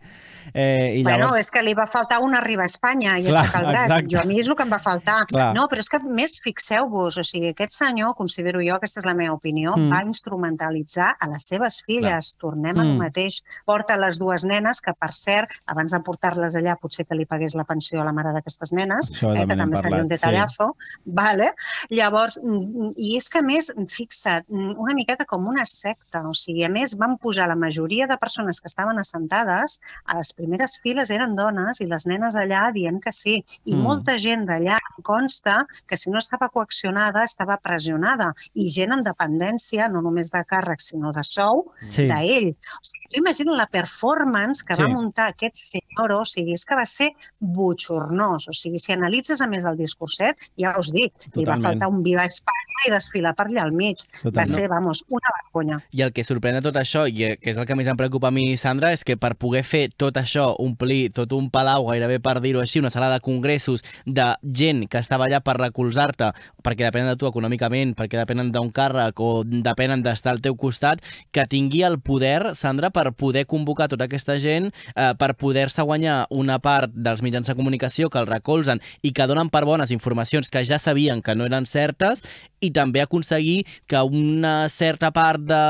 Eh, 0.53 1.01
i 1.01 1.03
llavors... 1.03 1.31
Bueno, 1.31 1.31
és 1.41 1.51
que 1.53 1.63
li 1.65 1.75
va 1.77 1.87
faltar 1.91 2.21
un 2.25 2.37
arribar 2.39 2.67
a 2.67 2.71
Espanya 2.71 3.17
i 3.19 3.27
Clar, 3.27 3.43
aixecar 3.43 3.63
el 3.63 3.69
braç. 3.71 3.91
Exacte. 3.91 4.13
Jo 4.15 4.21
a 4.21 4.27
mi 4.29 4.41
és 4.41 4.51
el 4.51 4.57
que 4.59 4.67
em 4.67 4.73
va 4.73 4.81
faltar. 4.83 5.19
Clar. 5.31 5.49
No, 5.57 5.67
però 5.71 5.83
és 5.85 5.91
que 5.93 6.01
més 6.05 6.37
fixeu-vos, 6.45 7.19
o 7.21 7.25
sigui, 7.27 7.53
aquest 7.55 7.77
senyor, 7.77 8.15
considero 8.19 8.63
jo, 8.65 8.77
aquesta 8.77 9.03
és 9.03 9.09
la 9.09 9.17
meva 9.19 9.37
opinió, 9.37 9.75
mm. 9.77 9.93
va 9.93 10.03
instrumentalitzar 10.07 11.13
a 11.19 11.31
les 11.33 11.49
seves 11.53 11.81
filles. 11.87 12.33
Clar. 12.37 12.43
Tornem 12.47 12.75
mm. 12.77 12.85
al 12.85 12.95
mateix. 13.01 13.41
Porta 13.67 13.99
les 14.01 14.21
dues 14.23 14.47
nenes, 14.49 14.83
que 14.85 14.95
per 14.97 15.11
cert, 15.17 15.61
abans 15.73 15.95
de 15.95 16.03
portar-les 16.07 16.59
allà, 16.61 16.77
potser 16.81 17.07
que 17.09 17.19
li 17.19 17.27
pagués 17.29 17.57
la 17.59 17.67
pensió 17.69 18.03
a 18.03 18.07
la 18.07 18.15
mare 18.17 18.35
d'aquestes 18.37 18.73
nenes, 18.77 19.13
eh, 19.23 19.47
que 19.47 19.59
també 19.59 19.81
seria 19.81 20.03
un 20.05 20.11
detallazo. 20.13 20.73
Sí. 20.77 21.03
Vale? 21.17 21.53
Llavors, 21.91 22.39
mm, 22.43 22.93
i 22.97 23.17
és 23.19 23.29
que 23.33 23.43
a 23.43 23.47
més, 23.47 23.73
fixa't, 23.93 24.47
mm, 24.49 24.77
una 24.83 24.95
miqueta 24.95 25.27
com 25.29 25.47
una 25.49 25.65
secta, 25.67 26.23
o 26.27 26.35
sigui, 26.35 26.65
a 26.65 26.71
més 26.73 26.97
van 26.99 27.17
posar 27.19 27.49
la 27.49 27.59
majoria 27.59 28.07
de 28.07 28.19
persones 28.19 28.61
que 28.61 28.71
estaven 28.71 28.99
assentades 28.99 29.81
a 30.05 30.19
les 30.19 30.33
primeres 30.37 30.77
files 30.83 31.11
eren 31.15 31.35
dones 31.39 31.81
i 31.81 31.89
les 31.91 32.07
nenes 32.09 32.37
allà 32.39 32.67
dient 32.75 33.01
que 33.03 33.13
sí. 33.15 33.39
I 33.65 33.75
mm. 33.75 33.83
molta 33.83 34.17
gent 34.21 34.45
d'allà 34.49 34.79
consta 35.07 35.63
que 35.89 35.97
si 35.97 36.13
no 36.13 36.21
estava 36.23 36.49
coaccionada, 36.53 37.25
estava 37.25 37.59
pressionada. 37.63 38.33
I 38.55 38.69
gent 38.73 38.95
en 38.97 39.05
dependència, 39.07 39.89
no 39.93 40.03
només 40.05 40.33
de 40.35 40.43
càrrec, 40.49 40.83
sinó 40.85 41.13
de 41.17 41.25
sou, 41.27 41.67
sí. 41.81 42.07
d'ell. 42.11 42.53
O 42.53 42.85
sigui, 42.87 43.09
tu 43.11 43.21
imagina 43.23 43.57
la 43.57 43.69
performance 43.71 44.65
que 44.67 44.77
sí. 44.77 44.83
va 44.83 44.91
muntar 44.93 45.31
aquest 45.33 45.59
senyor, 45.61 46.17
o 46.21 46.25
sigui, 46.29 46.57
és 46.57 46.67
que 46.69 46.79
va 46.79 46.87
ser 46.91 47.11
butxornós. 47.41 48.49
O 48.51 48.57
sigui, 48.57 48.81
si 48.83 48.95
analitzes 48.95 49.43
a 49.43 49.51
més 49.51 49.67
el 49.69 49.79
discurset, 49.81 50.49
ja 50.61 50.75
us 50.79 50.93
dic, 50.95 51.15
Totalment. 51.17 51.41
li 51.41 51.49
va 51.49 51.59
faltar 51.63 51.91
un 51.93 52.03
Viva 52.07 52.27
Espanya 52.29 52.87
i 52.87 52.93
desfilar 52.93 53.33
per 53.39 53.49
allà 53.49 53.65
al 53.65 53.75
mig. 53.75 54.05
Totalment. 54.05 54.37
Va 54.37 54.47
ser, 54.51 54.69
vamos, 54.71 55.03
una 55.09 55.33
vergonya. 55.41 55.81
I 55.97 56.05
el 56.07 56.13
que 56.15 56.27
sorprèn 56.27 56.59
de 56.59 56.65
tot 56.69 56.77
això, 56.79 57.07
i 57.09 57.35
que 57.41 57.55
és 57.55 57.59
el 57.59 57.67
que 57.67 57.79
més 57.79 57.89
em 57.91 57.99
preocupa 57.99 58.29
a 58.29 58.35
mi, 58.35 58.49
Sandra, 58.61 58.93
és 58.95 59.07
que 59.07 59.17
per 59.21 59.35
poder 59.41 59.65
fer 59.67 59.87
tot 59.97 60.19
això 60.21 60.26
això, 60.27 60.51
omplir 60.63 61.13
tot 61.17 61.33
un 61.37 61.49
palau, 61.55 61.89
gairebé 61.91 62.19
per 62.23 62.41
dir-ho 62.45 62.61
així, 62.63 62.81
una 62.83 62.93
sala 62.93 63.09
de 63.13 63.23
congressos 63.25 63.85
de 64.05 64.29
gent 64.43 64.85
que 64.91 65.01
estava 65.01 65.27
allà 65.27 65.41
per 65.45 65.57
recolzar-te, 65.61 66.33
perquè 66.67 66.89
depenen 66.89 67.13
de 67.13 67.17
tu 67.21 67.29
econòmicament, 67.31 67.95
perquè 67.97 68.21
depenen 68.21 68.53
d'un 68.55 68.73
càrrec 68.75 69.21
o 69.23 69.31
depenen 69.47 70.03
d'estar 70.05 70.35
al 70.35 70.43
teu 70.45 70.59
costat, 70.59 71.03
que 71.33 71.47
tingui 71.51 71.85
el 71.87 72.01
poder, 72.01 72.55
Sandra, 72.59 72.91
per 72.91 73.13
poder 73.15 73.47
convocar 73.47 73.89
tota 73.93 74.07
aquesta 74.11 74.39
gent, 74.43 74.73
eh, 74.95 75.13
per 75.19 75.35
poder-se 75.39 75.83
guanyar 75.87 76.27
una 76.31 76.59
part 76.59 76.93
dels 76.93 77.23
mitjans 77.23 77.47
de 77.47 77.55
comunicació 77.55 78.11
que 78.11 78.19
el 78.19 78.27
recolzen 78.27 78.83
i 79.03 79.13
que 79.13 79.27
donen 79.27 79.51
per 79.53 79.65
bones 79.69 79.93
informacions 79.95 80.51
que 80.51 80.65
ja 80.65 80.79
sabien 80.83 81.23
que 81.23 81.35
no 81.35 81.47
eren 81.47 81.67
certes 81.67 82.23
i 82.61 82.71
també 82.73 83.03
aconseguir 83.03 83.67
que 83.87 84.01
una 84.03 84.69
certa 84.73 85.13
part 85.13 85.43
de 85.45 85.63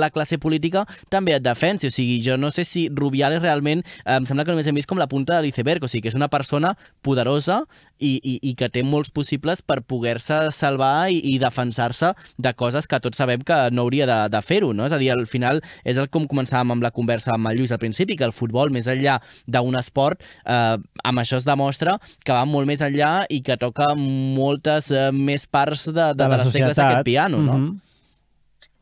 la 0.00 0.10
classe 0.10 0.38
política 0.42 0.84
també 1.08 1.36
et 1.36 1.44
defensi. 1.44 1.88
O 1.88 1.94
sigui, 1.94 2.18
jo 2.24 2.36
no 2.36 2.50
sé 2.50 2.64
si 2.66 2.88
Rubiales 2.92 3.42
realment 3.42 3.69
em 3.78 4.26
sembla 4.28 4.44
que 4.44 4.54
només 4.54 4.68
hem 4.68 4.78
vist 4.78 4.88
com 4.90 4.98
la 5.00 5.08
punta 5.10 5.36
de 5.36 5.46
l'iceberg, 5.46 5.84
o 5.84 5.88
sigui, 5.90 6.04
que 6.04 6.12
és 6.12 6.18
una 6.18 6.30
persona 6.32 6.74
poderosa 7.06 7.62
i, 8.00 8.16
i, 8.18 8.36
i 8.50 8.54
que 8.58 8.70
té 8.72 8.82
molts 8.86 9.12
possibles 9.14 9.62
per 9.62 9.80
poder-se 9.86 10.40
salvar 10.56 11.10
i, 11.12 11.20
i 11.32 11.36
defensar-se 11.42 12.12
de 12.40 12.52
coses 12.58 12.88
que 12.90 13.00
tots 13.02 13.20
sabem 13.20 13.44
que 13.46 13.58
no 13.74 13.84
hauria 13.86 14.08
de, 14.08 14.18
de 14.32 14.42
fer-ho, 14.44 14.72
no? 14.76 14.88
És 14.88 14.96
a 14.96 15.00
dir, 15.00 15.10
al 15.14 15.26
final 15.30 15.62
és 15.84 16.00
el 16.00 16.10
com 16.12 16.26
començàvem 16.30 16.74
amb 16.76 16.86
la 16.86 16.92
conversa 16.94 17.34
amb 17.36 17.50
el 17.50 17.60
Lluís 17.60 17.74
al 17.74 17.82
principi, 17.82 18.16
que 18.16 18.26
el 18.26 18.34
futbol, 18.36 18.72
més 18.72 18.88
enllà 18.90 19.18
d'un 19.46 19.76
esport, 19.78 20.22
eh, 20.44 20.76
amb 21.04 21.22
això 21.22 21.40
es 21.40 21.46
demostra 21.48 21.98
que 22.24 22.34
va 22.36 22.46
molt 22.48 22.68
més 22.70 22.82
enllà 22.84 23.26
i 23.30 23.42
que 23.44 23.58
toca 23.60 23.92
moltes 23.96 24.90
eh, 24.94 25.10
més 25.12 25.46
parts 25.46 25.88
de, 25.90 25.94
de, 25.94 26.08
de, 26.16 26.26
de 26.26 26.34
les 26.36 26.52
tecles 26.52 26.76
d'aquest 26.76 27.06
piano, 27.06 27.38
no? 27.38 27.58
Mm 27.58 27.68
-hmm. 27.68 27.89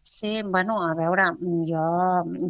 Sí, 0.09 0.43
bueno, 0.43 0.79
a 0.83 0.95
veure, 0.97 1.25
jo, 1.69 1.83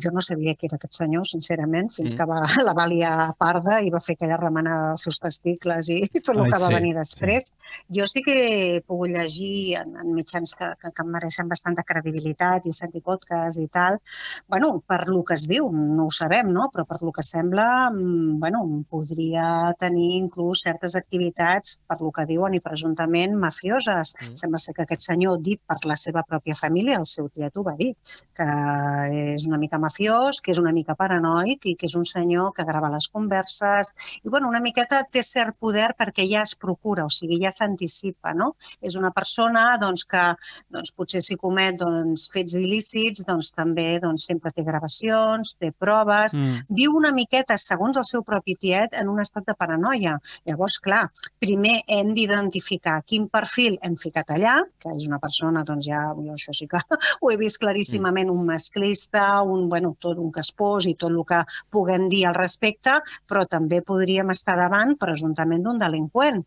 jo 0.02 0.10
no 0.14 0.22
sabia 0.22 0.54
qui 0.54 0.68
era 0.68 0.76
aquest 0.78 0.94
senyor, 1.00 1.24
sincerament, 1.26 1.88
fins 1.90 2.14
mm. 2.14 2.18
que 2.18 2.26
va, 2.30 2.38
la 2.68 2.74
va 2.78 2.86
liar 2.90 3.32
parda 3.40 3.80
i 3.82 3.90
va 3.90 4.00
fer 4.04 4.14
aquella 4.14 4.38
remenada 4.38 4.92
dels 4.92 5.06
seus 5.08 5.18
testicles 5.24 5.90
i 5.90 5.98
tot 6.22 6.36
el 6.36 6.44
Ai, 6.44 6.52
que 6.52 6.60
va 6.62 6.68
sí, 6.70 6.76
venir 6.76 6.92
després. 6.96 7.48
Sí. 7.50 7.80
Jo 7.98 8.06
sí 8.06 8.22
que 8.22 8.36
he 8.38 8.80
pogut 8.86 9.10
llegir 9.10 9.80
en, 9.80 9.96
en 10.04 10.12
mitjans 10.14 10.54
que, 10.60 10.68
que, 10.78 10.92
que 10.94 11.04
em 11.04 11.10
mereixen 11.16 11.50
bastanta 11.50 11.84
credibilitat 11.88 12.68
i 12.70 12.76
sentir 12.78 13.02
podcast 13.04 13.58
i 13.58 13.66
tal. 13.74 13.98
Bueno, 14.46 14.70
per 14.86 15.00
lo 15.10 15.24
que 15.26 15.34
es 15.34 15.48
diu, 15.50 15.68
no 15.74 16.06
ho 16.06 16.14
sabem, 16.14 16.54
no? 16.54 16.68
però 16.74 16.86
per 16.86 17.00
lo 17.02 17.12
que 17.16 17.26
sembla, 17.26 17.68
mm, 17.90 18.38
bueno, 18.38 18.62
podria 18.88 19.74
tenir 19.82 20.12
inclús 20.20 20.62
certes 20.68 20.94
activitats, 21.00 21.78
per 21.88 21.98
lo 22.04 22.14
que 22.14 22.26
diuen 22.30 22.54
i 22.54 22.62
presumptament 22.62 23.34
mafioses. 23.34 24.14
Mm. 24.14 24.40
Sembla 24.44 24.62
ser 24.62 24.78
que 24.78 24.86
aquest 24.86 25.08
senyor, 25.10 25.42
dit 25.42 25.60
per 25.66 25.80
la 25.90 25.98
seva 25.98 26.22
pròpia 26.22 26.54
família, 26.54 27.02
el 27.02 27.08
seu 27.08 27.28
tiet 27.28 27.47
ja 27.48 27.54
t'ho 27.54 27.64
va 27.66 27.74
dir, 27.78 27.94
que 28.36 28.46
és 29.34 29.48
una 29.48 29.58
mica 29.58 29.80
mafiós, 29.82 30.42
que 30.44 30.52
és 30.52 30.60
una 30.62 30.72
mica 30.76 30.94
paranoic 30.98 31.66
i 31.66 31.74
que 31.78 31.88
és 31.88 31.96
un 31.98 32.04
senyor 32.08 32.52
que 32.54 32.66
grava 32.68 32.92
les 32.92 33.08
converses 33.08 33.92
i, 34.22 34.28
bueno, 34.28 34.48
una 34.52 34.60
miqueta 34.60 35.00
té 35.10 35.24
cert 35.24 35.56
poder 35.58 35.90
perquè 35.98 36.26
ja 36.28 36.44
es 36.44 36.54
procura, 36.58 37.06
o 37.08 37.12
sigui, 37.12 37.40
ja 37.42 37.52
s'anticipa, 37.54 38.34
no? 38.36 38.52
És 38.84 38.96
una 39.00 39.10
persona, 39.14 39.64
doncs, 39.80 40.04
que 40.08 40.24
doncs, 40.74 40.92
potser 40.96 41.22
si 41.24 41.38
comet 41.40 41.78
doncs, 41.80 42.28
fets 42.34 42.56
il·lícits, 42.58 43.24
doncs 43.28 43.52
també 43.56 43.88
doncs, 44.02 44.26
sempre 44.28 44.52
té 44.54 44.64
gravacions, 44.66 45.54
té 45.58 45.72
proves, 45.72 46.36
mm. 46.38 46.68
viu 46.78 46.96
una 46.98 47.12
miqueta, 47.16 47.58
segons 47.58 47.98
el 48.00 48.06
seu 48.08 48.24
propi 48.26 48.56
tiet, 48.60 48.96
en 49.00 49.10
un 49.12 49.22
estat 49.22 49.46
de 49.48 49.56
paranoia. 49.58 50.16
Llavors, 50.48 50.78
clar, 50.84 51.06
primer 51.40 51.78
hem 51.98 52.12
d'identificar 52.16 53.00
quin 53.08 53.28
perfil 53.32 53.78
hem 53.82 53.96
ficat 54.00 54.34
allà, 54.36 54.58
que 54.82 54.92
és 54.94 55.08
una 55.08 55.20
persona, 55.22 55.64
doncs 55.66 55.88
ja, 55.88 56.04
jo 56.18 56.36
això 56.36 56.54
sí 56.56 56.68
que 56.70 56.80
ho 57.22 57.32
he 57.32 57.37
vist 57.38 57.60
claríssimament 57.62 58.30
un 58.32 58.44
masclista, 58.48 59.42
un, 59.42 59.68
bueno, 59.72 59.94
tot 60.00 60.18
un 60.18 60.32
caspós 60.34 60.88
i 60.90 60.96
tot 60.98 61.14
el 61.14 61.22
que 61.28 61.42
puguem 61.74 62.08
dir 62.10 62.24
al 62.28 62.36
respecte, 62.38 62.98
però 63.28 63.46
també 63.46 63.82
podríem 63.82 64.34
estar 64.34 64.58
davant 64.58 64.96
presumptament 65.00 65.64
d'un 65.64 65.80
delinqüent 65.80 66.44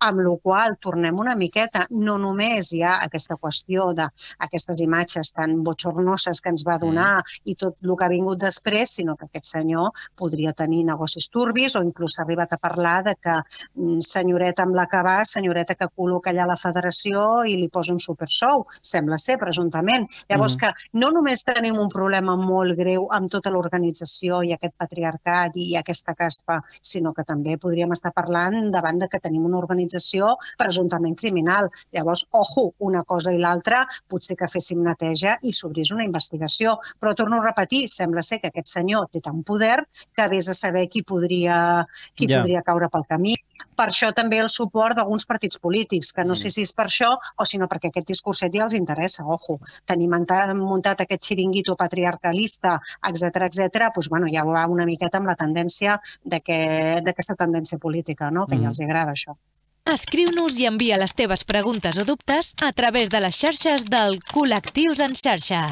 amb 0.00 0.22
la 0.24 0.34
qual 0.42 0.76
tornem 0.80 1.18
una 1.20 1.34
miqueta, 1.36 1.84
no 1.90 2.16
només 2.18 2.72
hi 2.72 2.82
ha 2.82 2.96
aquesta 3.04 3.36
qüestió 3.40 3.90
d'aquestes 3.96 4.80
imatges 4.84 5.32
tan 5.36 5.58
botxornoses 5.66 6.40
que 6.40 6.52
ens 6.52 6.64
va 6.66 6.78
donar 6.80 7.20
mm. 7.20 7.50
i 7.52 7.56
tot 7.60 7.76
el 7.84 7.94
que 7.96 8.06
ha 8.06 8.12
vingut 8.12 8.40
després, 8.40 8.94
sinó 8.96 9.16
que 9.16 9.28
aquest 9.28 9.50
senyor 9.50 9.90
podria 10.16 10.52
tenir 10.56 10.84
negocis 10.88 11.28
turbis 11.32 11.76
o 11.76 11.84
inclús 11.84 12.18
ha 12.18 12.24
arribat 12.24 12.54
a 12.54 12.60
parlar 12.60 12.96
de 13.10 13.14
que 13.20 13.36
mm, 13.36 14.00
senyoreta 14.06 14.64
amb 14.64 14.78
la 14.78 14.86
que 14.90 15.02
va, 15.04 15.18
senyoreta 15.28 15.76
que 15.76 15.90
col·loca 15.90 16.32
allà 16.32 16.46
a 16.46 16.52
la 16.52 16.58
federació 16.60 17.44
i 17.44 17.56
li 17.60 17.68
posa 17.68 17.94
un 17.94 18.00
supersou, 18.00 18.64
sembla 18.80 19.18
ser, 19.18 19.38
presumptament. 19.40 20.06
Llavors 20.30 20.56
mm. 20.56 20.60
que 20.64 20.98
no 21.02 21.12
només 21.14 21.44
tenim 21.46 21.78
un 21.80 21.92
problema 21.92 22.36
molt 22.40 22.76
greu 22.78 23.08
amb 23.16 23.30
tota 23.30 23.52
l'organització 23.52 24.42
i 24.46 24.54
aquest 24.56 24.76
patriarcat 24.80 25.56
i 25.60 25.74
aquesta 25.76 26.16
caspa, 26.16 26.60
sinó 26.80 27.12
que 27.16 27.26
també 27.26 27.58
podríem 27.60 27.92
estar 27.92 28.14
parlant 28.16 28.70
davant 28.72 29.00
de 29.00 29.08
que 29.10 29.20
tenim 29.20 29.44
una 29.44 29.58
organització 29.60 29.89
organització 29.90 30.36
presumptament 30.58 31.16
criminal. 31.18 31.68
Llavors, 31.92 32.26
ojo, 32.30 32.74
una 32.78 33.02
cosa 33.04 33.32
i 33.32 33.38
l'altra, 33.38 33.86
potser 34.08 34.36
que 34.36 34.48
féssim 34.48 34.82
neteja 34.84 35.36
i 35.42 35.52
s'obrís 35.52 35.90
una 35.92 36.04
investigació. 36.04 36.78
Però 36.98 37.14
torno 37.14 37.40
a 37.40 37.44
repetir, 37.44 37.88
sembla 37.88 38.22
ser 38.22 38.40
que 38.40 38.48
aquest 38.48 38.68
senyor 38.68 39.08
té 39.10 39.20
tant 39.20 39.42
poder 39.44 39.86
que 40.14 40.28
vés 40.28 40.48
a 40.48 40.54
saber 40.54 40.88
qui 40.88 41.02
podria, 41.02 41.86
qui 42.14 42.26
Ja. 42.30 42.40
podria 42.40 42.62
caure 42.62 42.88
pel 42.88 43.04
camí. 43.08 43.34
Per 43.76 43.86
això 43.88 44.12
també 44.14 44.38
el 44.38 44.48
suport 44.48 44.96
d'alguns 44.96 45.26
partits 45.26 45.58
polítics, 45.58 46.12
que 46.12 46.24
no 46.24 46.34
sé 46.34 46.50
si 46.50 46.62
és 46.62 46.72
per 46.72 46.86
això 46.86 47.16
o 47.36 47.44
si 47.44 47.58
no 47.58 47.66
perquè 47.66 47.88
aquest 47.88 48.06
discurset 48.06 48.52
ja 48.52 48.64
els 48.64 48.74
interessa, 48.74 49.24
ojo. 49.24 49.58
Tenir 49.84 50.08
muntat, 50.08 51.00
aquest 51.00 51.22
xiringuito 51.24 51.76
patriarcalista, 51.76 52.80
etc 53.08 53.42
etc, 53.44 53.90
doncs, 53.94 54.08
bueno, 54.08 54.26
ja 54.32 54.44
va 54.44 54.66
una 54.66 54.84
miqueta 54.86 55.18
amb 55.18 55.26
la 55.26 55.34
tendència 55.36 56.00
d'aquest- 56.24 57.04
d'aquesta 57.04 57.34
tendència 57.34 57.78
política, 57.78 58.30
no? 58.30 58.46
que 58.46 58.54
Mhm. 58.56 58.62
ja 58.62 58.68
els 58.68 58.80
agrada 58.80 59.12
això. 59.12 59.36
Escriu-nos 59.88 60.58
i 60.60 60.66
envia 60.68 60.98
les 61.00 61.14
teves 61.16 61.42
preguntes 61.48 61.96
o 61.98 62.04
dubtes 62.04 62.52
a 62.60 62.68
través 62.76 63.08
de 63.08 63.20
les 63.24 63.36
xarxes 63.36 63.86
del 63.88 64.20
Col·lectius 64.28 65.00
en 65.00 65.16
xarxa. 65.16 65.62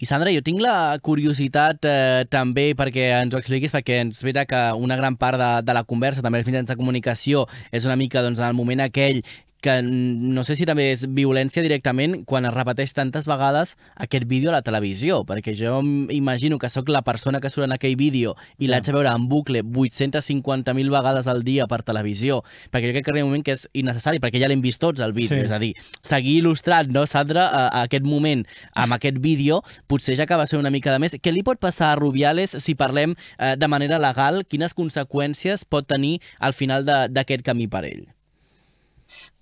I 0.00 0.08
Sandra, 0.08 0.32
jo 0.32 0.42
tinc 0.44 0.60
la 0.60 0.96
curiositat 1.04 1.84
eh, 1.88 2.24
també 2.32 2.70
perquè 2.76 3.10
ens 3.20 3.36
ho 3.36 3.40
expliquis, 3.40 3.72
perquè 3.72 4.00
ens 4.04 4.22
vera 4.24 4.46
que 4.48 4.60
una 4.76 4.96
gran 4.96 5.16
part 5.20 5.40
de, 5.40 5.50
de 5.68 5.76
la 5.76 5.84
conversa, 5.84 6.24
també 6.24 6.40
els 6.40 6.48
mitjans 6.48 6.68
de 6.68 6.76
comunicació, 6.76 7.46
és 7.72 7.84
una 7.88 7.96
mica 7.96 8.24
doncs, 8.24 8.40
en 8.40 8.48
el 8.48 8.56
moment 8.56 8.84
aquell 8.84 9.22
que 9.66 9.80
no 9.82 10.44
sé 10.46 10.54
si 10.54 10.62
també 10.68 10.92
és 10.92 11.02
violència 11.10 11.64
directament 11.64 12.20
quan 12.28 12.46
es 12.46 12.54
repeteix 12.54 12.92
tantes 12.94 13.24
vegades 13.26 13.72
aquest 13.98 14.28
vídeo 14.30 14.52
a 14.52 14.54
la 14.54 14.62
televisió, 14.62 15.24
perquè 15.26 15.56
jo 15.58 15.80
imagino 16.14 16.60
que 16.62 16.70
sóc 16.70 16.88
la 16.94 17.02
persona 17.02 17.40
que 17.42 17.50
surt 17.50 17.66
en 17.66 17.74
aquell 17.74 17.96
vídeo 17.98 18.36
i 18.62 18.68
l'haig 18.70 18.86
de 18.86 18.94
veure 18.94 19.10
en 19.10 19.26
bucle 19.26 19.64
850.000 19.64 20.90
vegades 20.94 21.26
al 21.26 21.42
dia 21.42 21.66
per 21.66 21.80
televisió, 21.82 22.42
perquè 22.70 22.92
jo 22.92 22.94
crec 22.94 23.04
que 23.08 23.10
arriba 23.10 23.26
un 23.26 23.32
moment 23.32 23.42
que 23.46 23.56
és 23.58 23.66
innecessari, 23.74 24.20
perquè 24.22 24.38
ja 24.38 24.46
l'hem 24.52 24.62
vist 24.62 24.78
tots 24.80 25.02
el 25.02 25.12
vídeo, 25.16 25.34
Sí. 25.36 25.44
és 25.48 25.50
a 25.50 25.58
dir, 25.58 25.72
seguir 26.00 26.38
il·lustrant, 26.44 26.88
no, 26.94 27.02
Sandra, 27.10 27.48
a, 27.48 27.66
a 27.68 27.82
aquest 27.90 28.04
moment 28.06 28.46
amb 28.76 28.94
aquest 28.94 29.18
vídeo, 29.18 29.62
potser 29.90 30.14
ja 30.16 30.24
acaba 30.30 30.46
sent 30.46 30.60
una 30.62 30.70
mica 30.70 30.92
de 30.94 31.00
més. 31.02 31.18
Què 31.18 31.32
li 31.34 31.42
pot 31.42 31.58
passar 31.58 31.90
a 31.92 31.96
Rubiales 31.98 32.54
si 32.62 32.76
parlem 32.78 33.16
eh, 33.38 33.56
de 33.58 33.68
manera 33.68 33.98
legal? 33.98 34.44
Quines 34.46 34.74
conseqüències 34.78 35.64
pot 35.66 35.88
tenir 35.90 36.20
al 36.38 36.54
final 36.54 36.84
d'aquest 36.86 37.42
camí 37.42 37.66
per 37.66 37.84
ell? 37.90 38.06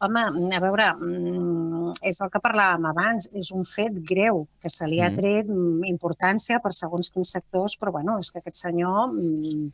Home, 0.05 0.21
a 0.55 0.61
veure, 0.61 0.87
mm, 1.01 1.93
és 2.03 2.19
el 2.21 2.31
que 2.33 2.41
parlàvem 2.43 2.85
abans, 2.91 3.29
és 3.33 3.51
un 3.55 3.63
fet 3.65 3.95
greu, 4.05 4.47
que 4.61 4.69
se 4.69 4.87
li 4.87 5.01
ha 5.01 5.09
Mm. 5.11 5.15
tret 5.15 5.47
mm, 5.49 5.85
importància 5.89 6.59
per 6.63 6.73
segons 6.75 7.11
quins 7.11 7.31
sectors, 7.31 7.79
però 7.81 7.93
bueno, 7.93 8.19
és 8.19 8.31
que 8.31 8.39
aquest 8.41 8.57
senyor 8.57 9.13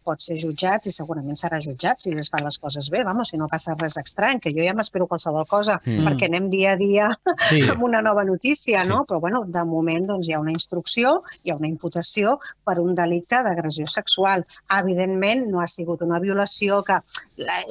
pot 0.05 0.21
ser 0.21 0.37
jutjat 0.37 0.87
i 0.87 0.91
segurament 0.91 1.37
serà 1.37 1.59
jutjat 1.61 1.99
si 1.99 2.11
es 2.13 2.29
fan 2.31 2.45
les 2.45 2.59
coses 2.59 2.91
bé, 2.91 3.03
vamos, 3.05 3.29
si 3.31 3.37
no 3.39 3.49
passa 3.49 3.75
res 3.79 3.97
estrany, 3.97 4.39
que 4.41 4.53
jo 4.53 4.63
ja 4.63 4.75
m'espero 4.75 5.07
qualsevol 5.09 5.47
cosa, 5.49 5.81
Mm. 5.85 6.07
perquè 6.07 6.27
anem 6.29 6.49
dia 6.49 6.73
a 6.73 6.77
dia 6.77 7.09
Sí. 7.49 7.61
amb 7.81 7.83
una 7.83 8.01
nova 8.03 8.25
notícia, 8.25 8.83
Sí. 8.83 8.89
no? 8.89 9.05
Però 9.07 9.19
bueno, 9.21 9.45
de 9.47 9.65
moment 9.65 10.07
doncs, 10.07 10.29
hi 10.29 10.33
ha 10.35 10.41
una 10.41 10.53
instrucció, 10.53 11.23
hi 11.43 11.51
ha 11.51 11.57
una 11.57 11.69
imputació 11.69 12.39
per 12.65 12.79
un 12.79 12.95
delicte 12.95 13.43
d'agressió 13.43 13.87
sexual. 13.87 14.47
Evidentment, 14.79 15.47
no 15.49 15.61
ha 15.61 15.67
sigut 15.67 16.03
una 16.03 16.21
violació 16.21 16.83
que, 16.85 16.99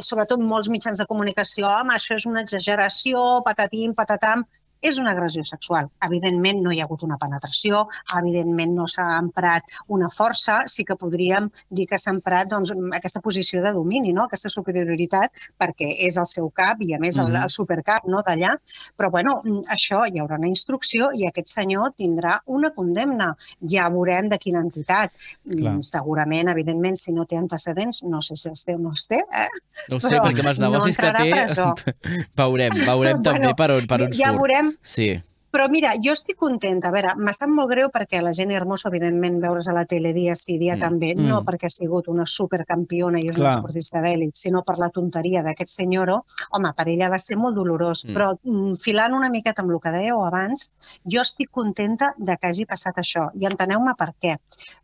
sobretot 0.02 0.40
molts 0.40 0.70
mitjans 0.70 0.98
de 0.98 1.06
comunicació, 1.06 1.68
home, 1.68 1.94
això 1.94 2.16
és 2.16 2.26
una 2.26 2.42
exageració, 2.50 3.22
patatim, 3.46 3.94
patatam, 3.94 4.44
és 4.82 4.98
una 5.00 5.12
agressió 5.12 5.44
sexual. 5.44 5.90
Evidentment 6.06 6.62
no 6.64 6.72
hi 6.72 6.80
ha 6.80 6.86
hagut 6.86 7.04
una 7.04 7.18
penetració, 7.18 7.86
evidentment 8.18 8.74
no 8.76 8.86
s'ha 8.88 9.18
emprat 9.20 9.64
una 9.88 10.08
força, 10.10 10.62
sí 10.68 10.86
que 10.86 10.96
podríem 10.96 11.50
dir 11.70 11.86
que 11.88 11.98
s'ha 11.98 12.12
emprat 12.16 12.48
doncs, 12.50 12.72
aquesta 12.96 13.22
posició 13.22 13.62
de 13.64 13.74
domini, 13.74 14.14
no? 14.14 14.24
aquesta 14.30 14.50
superioritat, 14.50 15.32
perquè 15.60 15.90
és 16.08 16.18
el 16.18 16.26
seu 16.26 16.50
cap 16.56 16.82
i 16.82 16.94
a 16.96 17.00
més 17.00 17.18
el, 17.18 17.28
Mhm. 17.30 17.44
el 17.44 17.50
supercap 17.50 18.06
no? 18.08 18.22
d'allà. 18.26 18.56
Però 18.98 19.10
bueno, 19.12 19.42
això 19.70 20.06
hi 20.08 20.20
haurà 20.20 20.38
una 20.38 20.48
instrucció 20.48 21.10
i 21.14 21.26
aquest 21.28 21.48
senyor 21.48 21.92
tindrà 21.98 22.40
una 22.48 22.72
condemna. 22.72 23.36
Ja 23.62 23.90
veurem 23.90 24.30
de 24.30 24.38
quina 24.38 24.60
entitat. 24.60 25.12
Mm, 25.46 25.60
Clar. 25.60 25.76
Segurament, 25.84 26.50
evidentment, 26.50 26.96
si 26.98 27.12
no 27.14 27.26
té 27.26 27.36
antecedents, 27.38 28.04
no 28.04 28.22
sé 28.22 28.36
si 28.36 28.50
els 28.50 28.64
té 28.64 28.76
o 28.76 28.78
no 28.80 28.90
els 28.90 29.06
té, 29.08 29.18
eh? 29.18 29.48
No 29.90 29.98
ho 29.98 30.00
sé, 30.00 30.08
Però 30.16 30.24
perquè 30.26 30.40
amb 30.40 30.50
els 30.50 30.60
no 30.60 30.70
negocis 30.70 30.98
que 30.98 31.08
entrarà 31.08 31.76
té... 31.76 31.96
veurem, 32.42 32.72
veurem 32.86 33.22
també 33.24 33.40
Bueno, 33.40 33.56
per 33.56 33.72
on, 33.72 33.88
per 33.88 34.02
on 34.04 34.14
ja 34.14 34.30
surt. 34.30 34.38
veurem 34.40 34.69
Sí. 34.82 35.24
però 35.52 35.66
mira, 35.68 35.96
jo 35.98 36.12
estic 36.14 36.38
contenta. 36.38 36.90
A 36.90 36.92
veure, 36.94 37.16
me 37.18 37.32
sap 37.34 37.50
molt 37.50 37.72
greu 37.72 37.88
perquè 37.90 38.20
la 38.22 38.30
Jenny 38.38 38.54
Hermoso, 38.54 38.88
evidentment, 38.92 39.40
veure's 39.42 39.68
a 39.68 39.74
la 39.74 39.84
tele 39.90 40.12
dia 40.14 40.36
sí, 40.36 40.60
dia 40.60 40.76
Mm. 40.76 40.80
també, 40.80 41.16
Mm. 41.16 41.26
no 41.28 41.40
perquè 41.44 41.66
ha 41.66 41.70
sigut 41.74 42.08
una 42.08 42.24
supercampiona 42.24 43.18
i 43.20 43.28
és 43.30 43.36
Clar. 43.36 43.48
una 43.48 43.56
esportista 43.56 44.00
d'èlit, 44.00 44.36
sinó 44.36 44.62
per 44.64 44.78
la 44.78 44.92
tonteria 44.92 45.42
d'aquest 45.42 45.70
senyoro, 45.70 46.24
home, 46.52 46.70
per 46.78 46.88
ella 46.88 47.10
va 47.10 47.18
ser 47.18 47.36
molt 47.38 47.56
dolorós. 47.56 48.06
Mm. 48.06 48.14
Però 48.14 48.38
mm, 48.44 48.76
filant 48.76 49.12
una 49.16 49.30
miqueta 49.32 49.64
amb 49.64 49.72
el 49.72 49.80
que 49.80 49.90
dèieu 49.90 50.24
abans, 50.24 50.72
jo 51.04 51.22
estic 51.22 51.50
contenta 51.50 52.14
de 52.20 52.38
que 52.38 52.48
hagi 52.48 52.66
passat 52.68 52.96
això. 52.98 53.32
I 53.34 53.46
enteneu-me 53.48 53.96
per 53.98 54.14
què. 54.22 54.38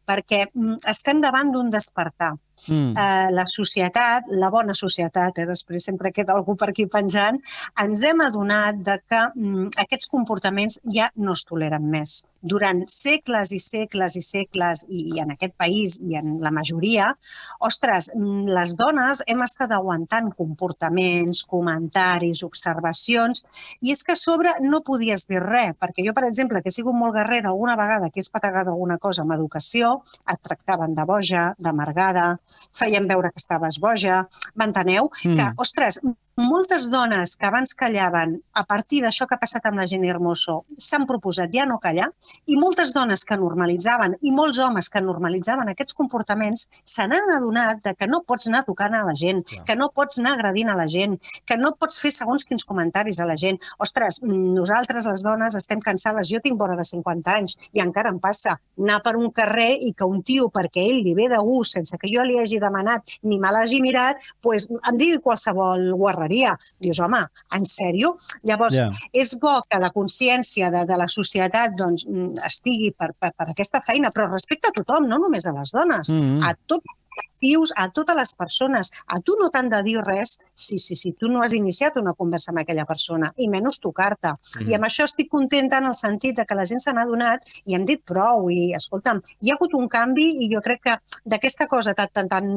Perquè 0.07 0.47
mm, 0.51 0.77
estem 0.87 1.21
davant 1.21 1.51
d'un 1.51 1.69
despertar 1.69 2.33
Mm. 2.67 2.93
eh, 2.97 3.31
la 3.31 3.45
societat, 3.45 4.29
la 4.31 4.49
bona 4.49 4.73
societat, 4.73 5.37
eh, 5.39 5.45
després 5.45 5.85
sempre 5.85 6.11
queda 6.11 6.33
algú 6.33 6.55
per 6.57 6.69
aquí 6.71 6.87
penjant, 6.91 7.37
ens 7.81 8.03
hem 8.03 8.21
adonat 8.25 8.79
de 8.85 8.97
que 9.07 9.21
mm, 9.35 9.67
aquests 9.85 10.09
comportaments 10.09 10.79
ja 10.91 11.09
no 11.15 11.35
es 11.37 11.45
toleren 11.45 11.85
més. 11.91 12.23
Durant 12.41 12.83
segles 12.89 13.53
i 13.53 13.59
segles 13.59 14.15
i 14.15 14.23
segles, 14.25 14.85
i, 14.89 15.03
i 15.15 15.21
en 15.23 15.35
aquest 15.35 15.55
país 15.57 15.99
i 16.01 16.17
en 16.19 16.37
la 16.41 16.51
majoria, 16.55 17.11
ostres, 17.59 18.11
mm, 18.15 18.47
les 18.57 18.75
dones 18.79 19.23
hem 19.27 19.43
estat 19.45 19.73
aguantant 19.75 20.31
comportaments, 20.37 21.43
comentaris, 21.49 22.43
observacions, 22.47 23.43
i 23.81 23.93
és 23.93 24.03
que 24.03 24.15
a 24.15 24.19
sobre 24.19 24.55
no 24.61 24.81
podies 24.85 25.27
dir 25.29 25.41
res, 25.43 25.75
perquè 25.79 26.05
jo, 26.05 26.13
per 26.17 26.25
exemple, 26.27 26.61
que 26.61 26.71
he 26.71 26.75
sigut 26.75 26.97
molt 26.97 27.15
guerrera 27.17 27.51
alguna 27.51 27.77
vegada 27.79 28.09
que 28.09 28.21
he 28.21 28.25
espategat 28.25 28.67
alguna 28.67 28.97
cosa 28.97 29.23
amb 29.23 29.35
educació, 29.37 29.99
et 30.31 30.41
tractaven 30.41 30.95
de 30.97 31.05
boja, 31.05 31.45
d'amargada, 31.59 32.27
feien 32.75 33.07
veure 33.07 33.31
que 33.31 33.41
estaves 33.43 33.79
boja, 33.83 34.23
m'enteneu? 34.55 35.09
Mm. 35.23 35.35
Que, 35.39 35.51
ostres, 35.65 35.99
moltes 36.37 36.89
dones 36.91 37.37
que 37.37 37.45
abans 37.45 37.73
callaven, 37.73 38.35
a 38.53 38.65
partir 38.67 39.01
d'això 39.03 39.23
que 39.27 39.37
ha 39.37 39.39
passat 39.39 39.65
amb 39.69 39.79
la 39.79 39.85
Jenny 39.87 40.09
Hermoso, 40.11 40.65
s'han 40.77 41.05
proposat 41.07 41.53
ja 41.53 41.63
no 41.65 41.77
callar, 41.79 42.09
i 42.51 42.57
moltes 42.59 42.91
dones 42.93 43.23
que 43.23 43.37
normalitzaven, 43.39 44.17
i 44.21 44.33
molts 44.35 44.59
homes 44.59 44.89
que 44.91 45.01
normalitzaven 45.01 45.71
aquests 45.71 45.95
comportaments, 45.95 46.65
se 46.83 47.05
n'han 47.07 47.31
adonat 47.37 47.79
de 47.85 47.93
que 47.95 48.07
no 48.11 48.21
pots 48.27 48.49
anar 48.51 48.65
tocant 48.67 48.97
a 48.99 49.03
la 49.07 49.13
gent, 49.15 49.45
Clar. 49.47 49.63
que 49.69 49.77
no 49.79 49.89
pots 49.95 50.19
anar 50.19 50.33
agredint 50.35 50.73
a 50.73 50.75
la 50.75 50.87
gent, 50.91 51.15
que 51.47 51.57
no 51.57 51.71
pots 51.79 52.01
fer 52.03 52.11
segons 52.11 52.43
quins 52.43 52.67
comentaris 52.67 53.21
a 53.23 53.29
la 53.29 53.37
gent. 53.39 53.61
Ostres, 53.79 54.19
nosaltres, 54.21 55.07
les 55.07 55.23
dones, 55.23 55.55
estem 55.55 55.79
cansades. 55.79 56.27
Jo 56.27 56.43
tinc 56.43 56.59
vora 56.59 56.75
de 56.75 56.83
50 56.83 57.31
anys 57.31 57.55
i 57.71 57.83
encara 57.83 58.11
em 58.11 58.19
passa 58.19 58.57
anar 58.75 58.99
per 59.05 59.15
un 59.15 59.31
carrer 59.31 59.77
i 59.87 59.93
que 59.95 60.03
un 60.03 60.19
tio, 60.23 60.49
perquè 60.51 60.83
ell 60.83 60.99
li 61.05 61.15
ve 61.15 61.29
de 61.31 61.39
gust, 61.39 61.79
sense 61.79 61.95
que 62.01 62.11
jo 62.11 62.27
li 62.27 62.39
hagi 62.41 62.59
demanat 62.59 63.17
ni 63.23 63.39
me 63.39 63.51
l'hagi 63.55 63.79
mirat, 63.81 64.19
pues, 64.43 64.67
em 64.75 64.99
digui 64.99 65.23
qualsevol 65.23 65.93
guarreria. 66.25 66.55
Dius, 66.81 66.99
home, 66.99 67.21
en 67.55 67.65
sèrio? 67.65 68.15
Llavors, 68.43 68.75
Ja. 68.75 68.89
és 69.13 69.35
bo 69.39 69.61
que 69.69 69.79
la 69.79 69.91
consciència 69.91 70.71
de, 70.71 70.85
de 70.85 70.97
la 70.97 71.07
societat 71.07 71.75
doncs, 71.77 72.05
mm, 72.07 72.37
estigui 72.45 72.91
per, 72.97 73.13
per, 73.19 73.31
per 73.37 73.49
aquesta 73.49 73.81
feina, 73.81 74.09
però 74.09 74.29
respecte 74.31 74.67
a 74.69 74.71
tothom, 74.75 75.07
no 75.07 75.17
només 75.17 75.45
a 75.45 75.51
les 75.53 75.71
dones, 75.71 76.09
Mm. 76.11 76.43
a 76.43 76.53
tots 76.65 76.85
col·lectius, 77.15 77.71
a 77.75 77.89
totes 77.91 78.15
les 78.17 78.35
persones. 78.35 78.91
A 79.07 79.19
tu 79.19 79.35
no 79.39 79.49
t'han 79.49 79.69
de 79.69 79.81
dir 79.83 79.97
res 80.03 80.37
si, 80.53 80.77
si, 80.77 80.95
si 80.95 81.13
tu 81.13 81.27
no 81.29 81.41
has 81.43 81.53
iniciat 81.53 81.95
una 81.97 82.13
conversa 82.13 82.51
amb 82.51 82.59
aquella 82.63 82.85
persona, 82.85 83.31
i 83.37 83.47
menys 83.49 83.79
tocar-te. 83.79 84.33
Mhm. 84.59 84.69
I 84.71 84.75
amb 84.75 84.85
això 84.85 85.03
estic 85.05 85.29
contenta 85.29 85.77
en 85.79 85.85
el 85.91 85.95
sentit 85.95 86.35
de 86.37 86.45
que 86.45 86.55
la 86.55 86.65
gent 86.65 86.79
se 86.81 86.93
n'ha 86.93 87.03
adonat 87.03 87.41
i 87.65 87.75
hem 87.75 87.85
dit 87.85 88.01
prou, 88.05 88.49
i 88.49 88.73
escolta'm, 88.75 89.21
hi 89.41 89.51
ha 89.51 89.55
hagut 89.55 89.73
un 89.73 89.87
canvi 89.89 90.27
i 90.45 90.49
jo 90.53 90.61
crec 90.61 90.81
que 90.83 90.95
d'aquesta 91.25 91.67
cosa 91.67 91.93
tan, 91.93 92.07
tan, 92.13 92.27
tan 92.27 92.49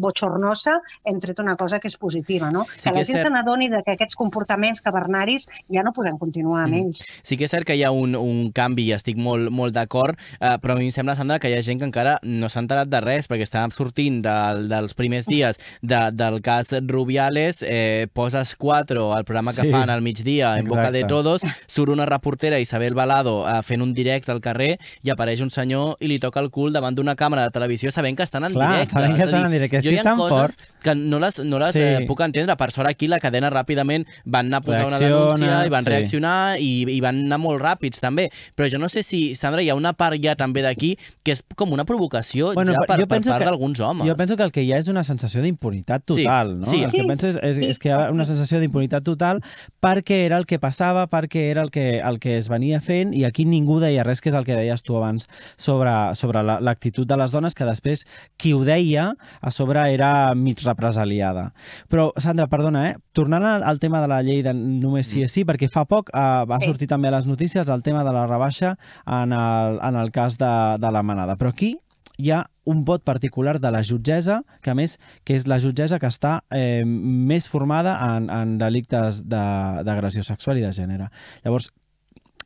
botxornosa 0.00 0.76
hem 1.04 1.18
tret 1.22 1.38
una 1.40 1.56
cosa 1.56 1.78
que 1.80 1.88
és 1.88 1.96
positiva, 2.00 2.50
no? 2.50 2.64
Sí 2.68 2.88
que 2.88 2.90
que 2.90 2.98
la 3.00 3.04
gent 3.04 3.18
cert. 3.18 3.26
se 3.26 3.32
n'adoni 3.32 3.68
de 3.68 3.82
que 3.84 3.92
aquests 3.96 4.16
comportaments 4.16 4.80
cavernaris 4.82 5.46
ja 5.72 5.82
no 5.82 5.92
podem 5.92 6.18
continuar 6.18 6.64
amb 6.64 6.74
Mhm. 6.74 6.82
ells. 6.86 7.06
Sí 7.22 7.36
que 7.36 7.44
és 7.44 7.50
cert 7.50 7.66
que 7.66 7.74
hi 7.76 7.82
ha 7.84 7.90
un, 7.90 8.14
un 8.16 8.50
canvi 8.52 8.84
i 8.86 8.92
estic 8.92 9.16
molt, 9.16 9.50
molt 9.50 9.74
d'acord, 9.74 10.18
eh, 10.40 10.56
però 10.60 10.72
a 10.72 10.76
mi 10.76 10.86
em 10.86 10.92
sembla, 10.92 11.16
Sandra, 11.16 11.38
que 11.38 11.48
hi 11.50 11.54
ha 11.54 11.62
gent 11.62 11.78
que 11.78 11.84
encara 11.86 12.18
no 12.22 12.48
s'ha 12.48 12.60
enterat 12.60 12.88
de 12.88 13.00
res, 13.00 13.28
perquè 13.28 13.42
estàvem 13.42 13.70
sortint 13.86 14.22
del, 14.24 14.66
dels 14.70 14.94
primers 14.98 15.26
dies 15.26 15.58
de, 15.82 16.00
del 16.12 16.40
cas 16.42 16.72
Rubiales, 16.86 17.62
eh, 17.66 18.06
poses 18.12 18.54
4, 18.56 19.16
el 19.18 19.24
programa 19.24 19.52
que 19.54 19.62
Sí, 19.62 19.70
fan 19.70 19.90
al 19.90 20.02
migdia, 20.02 20.58
en 20.58 20.66
boca 20.66 20.90
de 20.90 21.00
exacte. 21.00 21.08
todos, 21.14 21.40
surt 21.66 21.90
una 21.90 22.06
reportera, 22.06 22.58
Isabel 22.60 22.94
Balado, 22.94 23.46
eh, 23.48 23.62
fent 23.62 23.82
un 23.82 23.94
directe 23.94 24.32
al 24.32 24.40
carrer 24.40 24.78
i 25.02 25.10
apareix 25.10 25.40
un 25.40 25.50
senyor 25.50 25.96
i 26.00 26.08
li 26.08 26.18
toca 26.18 26.40
el 26.40 26.50
cul 26.50 26.72
davant 26.72 26.94
d'una 26.96 27.14
càmera 27.16 27.44
de 27.46 27.50
televisió 27.54 27.90
sabent 27.92 28.16
que 28.16 28.22
estan 28.26 28.44
en 28.44 28.52
Clar, 28.52 28.70
directe. 28.72 28.92
sabent 28.92 29.12
que 29.16 29.22
dir, 29.22 29.34
estan 29.34 29.46
en 29.46 29.52
directe. 29.52 29.82
Jo 29.82 29.90
hi 29.94 29.98
ha 29.98 30.02
tan 30.02 30.16
coses 30.18 30.56
fort. 30.56 30.82
que 30.82 30.94
no 30.94 31.18
les, 31.20 31.38
no 31.44 31.58
les 31.58 31.72
Sí. 31.76 31.82
eh, 31.82 32.04
puc 32.06 32.20
entendre. 32.20 32.56
Per 32.56 32.70
sort 32.72 32.88
aquí 32.88 33.06
la 33.08 33.18
cadena 33.20 33.50
ràpidament 33.50 34.06
van 34.24 34.46
anar 34.46 34.58
a 34.58 34.60
posar 34.62 34.86
una 34.86 34.98
Reacciona, 34.98 35.36
denúncia 35.36 35.66
i 35.66 35.68
van 35.70 35.84
sí. 35.84 35.90
reaccionar 35.90 36.58
i, 36.60 36.70
i 36.88 37.00
van 37.00 37.24
anar 37.26 37.38
molt 37.38 37.60
ràpids 37.62 38.00
també. 38.00 38.30
Però 38.56 38.68
jo 38.70 38.78
no 38.78 38.88
sé 38.88 39.02
si, 39.02 39.34
Sandra, 39.34 39.62
hi 39.62 39.68
ha 39.70 39.74
una 39.74 39.92
part 39.92 40.16
ja 40.22 40.34
també 40.36 40.62
d'aquí 40.62 40.96
que 41.24 41.32
és 41.32 41.42
com 41.56 41.72
una 41.72 41.84
provocació 41.84 42.54
Bueno, 42.54 42.72
ja 42.72 42.80
per, 42.86 43.00
jo 43.00 43.06
per 43.06 43.20
part 43.22 43.38
que- 43.38 43.44
d'alguns 43.44 43.75
uns 43.78 43.90
homes. 43.90 44.06
Jo 44.08 44.16
penso 44.16 44.36
que 44.36 44.42
el 44.42 44.52
que 44.52 44.62
hi 44.64 44.72
ha 44.72 44.78
és 44.78 44.88
una 44.88 45.02
sensació 45.04 45.42
d'impunitat 45.42 46.04
total, 46.04 46.54
Sí, 46.56 46.58
no? 46.58 46.64
sí. 46.64 46.76
El 46.84 46.90
que 46.90 47.02
Sí, 47.02 47.06
penso 47.06 47.28
és, 47.28 47.36
és, 47.42 47.58
és 47.58 47.78
que 47.78 47.88
hi 47.88 47.92
ha 47.92 48.10
una 48.10 48.24
sensació 48.24 48.60
d'impunitat 48.60 49.04
total 49.04 49.42
perquè 49.82 50.24
era 50.26 50.38
el 50.38 50.46
que 50.46 50.58
passava, 50.58 51.06
perquè 51.08 51.50
era 51.50 51.62
el 51.62 51.70
que, 51.70 51.98
el 52.00 52.18
que 52.18 52.36
es 52.38 52.48
venia 52.48 52.80
fent 52.80 53.12
i 53.14 53.24
aquí 53.24 53.44
ningú 53.44 53.78
deia 53.80 54.02
res, 54.04 54.20
que 54.20 54.30
és 54.30 54.34
el 54.36 54.44
que 54.44 54.56
deies 54.56 54.82
tu 54.82 54.96
abans 54.96 55.28
sobre, 55.56 56.14
sobre 56.14 56.42
la- 56.42 56.60
l'actitud 56.60 57.06
de 57.06 57.16
les 57.16 57.30
dones, 57.32 57.54
que 57.54 57.64
després 57.64 58.06
qui 58.36 58.52
ho 58.54 58.64
deia 58.64 59.14
a 59.40 59.50
sobre 59.50 59.86
era 59.92 60.34
mig 60.34 60.62
represaliada. 60.64 61.52
Però, 61.88 62.12
Sandra, 62.16 62.46
perdona, 62.48 62.90
eh? 62.90 62.96
tornant 63.12 63.44
al, 63.44 63.62
al 63.62 63.78
tema 63.80 64.00
de 64.00 64.08
la 64.08 64.22
llei 64.22 64.42
de 64.42 64.52
només 64.54 65.06
sí 65.08 65.22
és 65.22 65.32
sí, 65.32 65.44
perquè 65.44 65.68
fa 65.72 65.84
poc 65.84 66.10
eh, 66.12 66.18
va 66.48 66.56
Sí. 66.60 66.66
sortir 66.66 66.88
també 66.88 67.08
a 67.08 67.16
les 67.18 67.26
notícies 67.26 67.68
el 67.68 67.82
tema 67.82 68.02
de 68.04 68.12
la 68.12 68.26
rebaixa 68.26 68.76
en 69.06 69.32
el, 69.32 69.78
en 69.82 69.96
el 69.96 70.10
cas 70.10 70.38
de, 70.38 70.78
de 70.80 70.90
la 70.92 71.02
manada. 71.02 71.36
Però 71.36 71.50
aquí 71.50 71.76
hi 72.18 72.30
ha 72.32 72.42
un 72.66 72.84
vot 72.84 73.02
particular 73.04 73.58
de 73.60 73.70
la 73.70 73.82
jutgessa, 73.86 74.40
que 74.62 74.70
a 74.72 74.74
més 74.74 74.96
que 75.24 75.36
és 75.36 75.46
la 75.46 75.58
jutgessa 75.62 75.98
que 76.02 76.08
està 76.10 76.40
eh, 76.50 76.82
més 76.86 77.48
formada 77.52 77.96
en, 78.16 78.30
en 78.30 78.56
delictes 78.58 79.22
de- 79.28 79.82
d'agressió 79.86 80.24
sexual 80.24 80.58
i 80.58 80.64
de 80.64 80.72
gènere. 80.72 81.10
Llavors, 81.44 81.70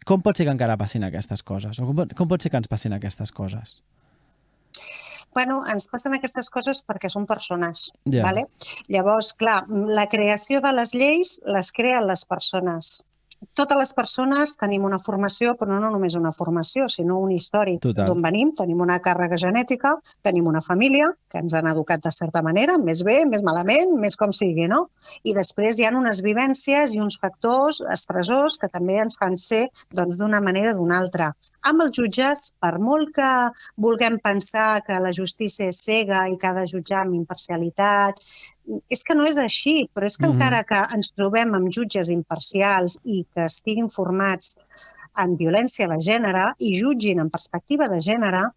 com 0.07 0.23
pot 0.25 0.37
ser 0.37 0.47
que 0.49 0.53
encara 0.53 0.77
passin 0.81 1.05
aquestes 1.07 1.43
coses? 1.47 1.79
O 1.79 1.87
com 1.87 1.97
pot, 2.03 2.15
com 2.19 2.29
pot 2.29 2.43
ser 2.43 2.51
que 2.51 2.59
ens 2.61 2.69
passin 2.69 2.93
aquestes 2.97 3.31
coses? 3.33 3.79
Bueno, 5.35 5.61
ens 5.71 5.87
passen 5.87 6.17
aquestes 6.17 6.49
coses 6.51 6.81
perquè 6.87 7.07
són 7.13 7.27
persones. 7.31 7.91
Ja. 8.11 8.25
Vale? 8.27 8.49
Llavors, 8.91 9.33
clar, 9.39 9.63
la 9.71 10.09
creació 10.11 10.59
de 10.65 10.73
les 10.75 10.95
lleis 10.99 11.37
les 11.47 11.71
creen 11.77 12.09
les 12.09 12.25
persones. 12.27 13.05
Totes 13.57 13.79
les 13.81 13.93
persones 13.97 14.53
tenim 14.61 14.85
una 14.85 14.99
formació, 15.01 15.55
però 15.57 15.79
no 15.81 15.89
només 15.93 16.17
una 16.19 16.33
formació, 16.33 16.87
sinó 16.93 17.19
un 17.25 17.33
històric. 17.33 17.87
D'on 17.97 18.21
venim, 18.25 18.53
tenim 18.57 18.81
una 18.85 18.99
càrrega 19.01 19.39
genètica, 19.41 19.95
tenim 20.27 20.49
una 20.51 20.61
família 20.65 21.09
que 21.31 21.41
ens 21.41 21.55
han 21.57 21.71
educat 21.71 22.03
de 22.05 22.13
certa 22.13 22.43
manera, 22.45 22.77
més 22.79 23.03
bé, 23.07 23.21
més 23.31 23.45
malament, 23.47 23.97
més 24.03 24.17
com 24.21 24.33
sigui, 24.35 24.67
no? 24.69 24.83
I 25.25 25.35
després 25.37 25.79
hi 25.79 25.89
ha 25.89 25.95
unes 25.97 26.21
vivències 26.27 26.95
i 26.95 27.01
uns 27.01 27.17
factors 27.23 27.81
estressors 27.97 28.59
que 28.61 28.69
també 28.69 29.01
ens 29.01 29.17
fan 29.21 29.39
ser 29.41 29.67
doncs, 29.89 30.21
d'una 30.21 30.43
manera 30.45 30.75
o 30.75 30.81
d'una 30.81 31.01
altra. 31.01 31.33
Amb 31.71 31.85
els 31.85 31.97
jutges, 31.97 32.45
per 32.61 32.77
molt 32.81 33.13
que 33.17 33.31
vulguem 33.77 34.17
pensar 34.23 34.81
que 34.87 35.01
la 35.01 35.13
justícia 35.17 35.69
és 35.69 35.81
cega 35.85 36.27
i 36.29 36.39
que 36.41 36.49
ha 36.49 36.57
de 36.57 36.67
jutjar 36.69 37.05
amb 37.05 37.17
imparcialitat, 37.19 38.21
és 38.89 39.03
que 39.05 39.15
no 39.15 39.27
és 39.27 39.39
així, 39.39 39.89
però 39.95 40.07
és 40.07 40.17
que 40.17 40.27
Mhm. 40.27 40.35
encara 40.35 40.63
que 40.65 40.81
ens 40.95 41.13
trobem 41.13 41.55
amb 41.55 41.71
jutges 41.71 42.11
imparcials 42.11 42.99
i 43.05 43.25
que 43.35 43.45
estiguin 43.45 43.89
formats 43.91 44.57
en 45.17 45.37
violència 45.37 45.89
de 45.89 45.99
gènere 45.99 46.55
i 46.59 46.79
jutgin 46.79 47.19
en 47.21 47.31
perspectiva 47.31 47.89
de 47.89 47.99
gènere, 48.01 48.53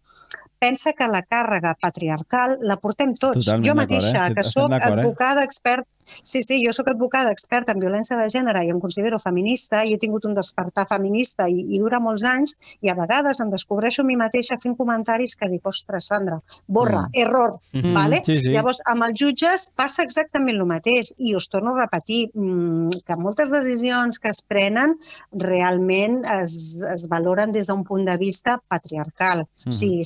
pensa 0.64 0.92
que 0.96 1.06
la 1.12 1.22
càrrega 1.22 1.74
patriarcal 1.80 2.56
la 2.70 2.78
portem 2.80 3.12
tots. 3.14 3.44
Totalment 3.44 3.66
jo 3.68 3.74
eh? 3.76 3.80
mateixa, 3.82 4.16
Estem- 4.22 4.38
que 4.40 4.44
sóc 4.54 4.72
eh? 4.72 4.80
advocada 4.92 5.44
expert 5.44 5.84
Sí, 6.04 6.42
sí, 6.44 6.58
jo 6.60 6.68
sóc 6.76 6.90
advocada 6.92 7.30
experta 7.32 7.72
en 7.72 7.78
violència 7.80 8.18
de 8.18 8.26
gènere 8.28 8.60
i 8.66 8.68
em 8.68 8.76
considero 8.82 9.16
feminista 9.18 9.78
i 9.88 9.94
he 9.94 9.98
tingut 10.02 10.26
un 10.28 10.34
despertar 10.36 10.82
feminista 10.90 11.46
i, 11.48 11.62
i 11.72 11.78
dura 11.80 11.96
molts 12.06 12.26
anys 12.28 12.52
i 12.84 12.90
a 12.92 12.94
vegades 12.98 13.40
em 13.40 13.48
descobreixo 13.48 14.02
a 14.02 14.08
mi 14.10 14.18
mateixa 14.20 14.58
fent 14.60 14.74
comentaris 14.76 15.32
que 15.40 15.48
dic, 15.48 15.64
ostres, 15.70 16.10
Sandra, 16.12 16.36
borra, 16.68 17.06
Mm. 17.06 17.20
error, 17.22 17.54
Mhm. 17.72 17.94
vale? 17.96 18.20
Sí, 18.26 18.36
sí. 18.38 18.50
Llavors, 18.52 18.82
amb 18.84 19.06
els 19.08 19.16
jutges 19.18 19.64
passa 19.74 20.02
exactament 20.04 20.58
el 20.60 20.66
mateix 20.74 21.14
i 21.16 21.32
us 21.40 21.48
torno 21.48 21.72
a 21.72 21.80
repetir 21.86 22.28
mm, 22.34 23.00
que 23.06 23.16
moltes 23.16 23.48
decisions 23.56 24.18
que 24.20 24.28
es 24.28 24.42
prenen 24.46 24.98
realment 25.32 26.20
es, 26.42 26.84
es 26.92 27.06
valoren 27.10 27.50
des 27.52 27.68
d'un 27.68 27.82
punt 27.84 28.04
de 28.06 28.18
vista 28.20 28.58
patriarcal. 28.68 29.46
Mhm. 29.64 29.68
O 29.68 29.72
sigui, 29.72 30.04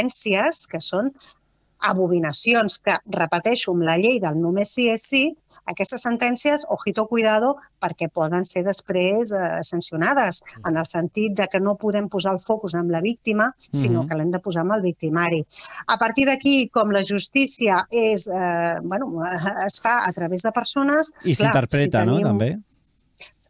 sentències 0.00 0.66
que 0.70 0.80
són 0.80 1.12
abominacions 1.82 2.74
que, 2.84 2.92
repeteixo, 3.08 3.72
amb 3.72 3.86
la 3.88 3.94
llei 3.96 4.18
del 4.20 4.34
només 4.36 4.68
sí 4.76 4.90
és 4.92 5.00
sí, 5.08 5.22
aquestes 5.64 6.02
sentències, 6.04 6.66
ojito 6.68 7.06
cuidado, 7.08 7.54
perquè 7.80 8.10
poden 8.12 8.44
ser 8.44 8.62
després 8.66 9.32
eh, 9.32 9.62
sancionades, 9.64 10.42
en 10.68 10.76
el 10.76 10.84
sentit 10.84 11.32
de 11.38 11.46
que 11.48 11.58
no 11.60 11.78
podem 11.80 12.10
posar 12.12 12.34
el 12.36 12.38
focus 12.38 12.74
en 12.76 12.90
la 12.92 13.00
víctima, 13.00 13.54
sinó 13.72 14.02
Mhm. 14.02 14.08
que 14.10 14.14
l'hem 14.14 14.30
de 14.30 14.40
posar 14.40 14.60
amb 14.62 14.72
el 14.76 14.82
victimari. 14.82 15.42
A 15.86 15.96
partir 15.96 16.26
d'aquí, 16.26 16.68
com 16.68 16.90
la 16.92 17.02
justícia 17.02 17.86
és, 17.90 18.28
eh, 18.28 18.74
bueno, 18.82 19.10
es 19.66 19.80
fa 19.80 20.02
a 20.06 20.12
través 20.12 20.42
de 20.42 20.52
persones... 20.52 21.14
I 21.24 21.34
s'interpreta, 21.34 22.00
si 22.02 22.06
no?, 22.06 22.16
tenim- 22.18 22.26
també. 22.26 22.58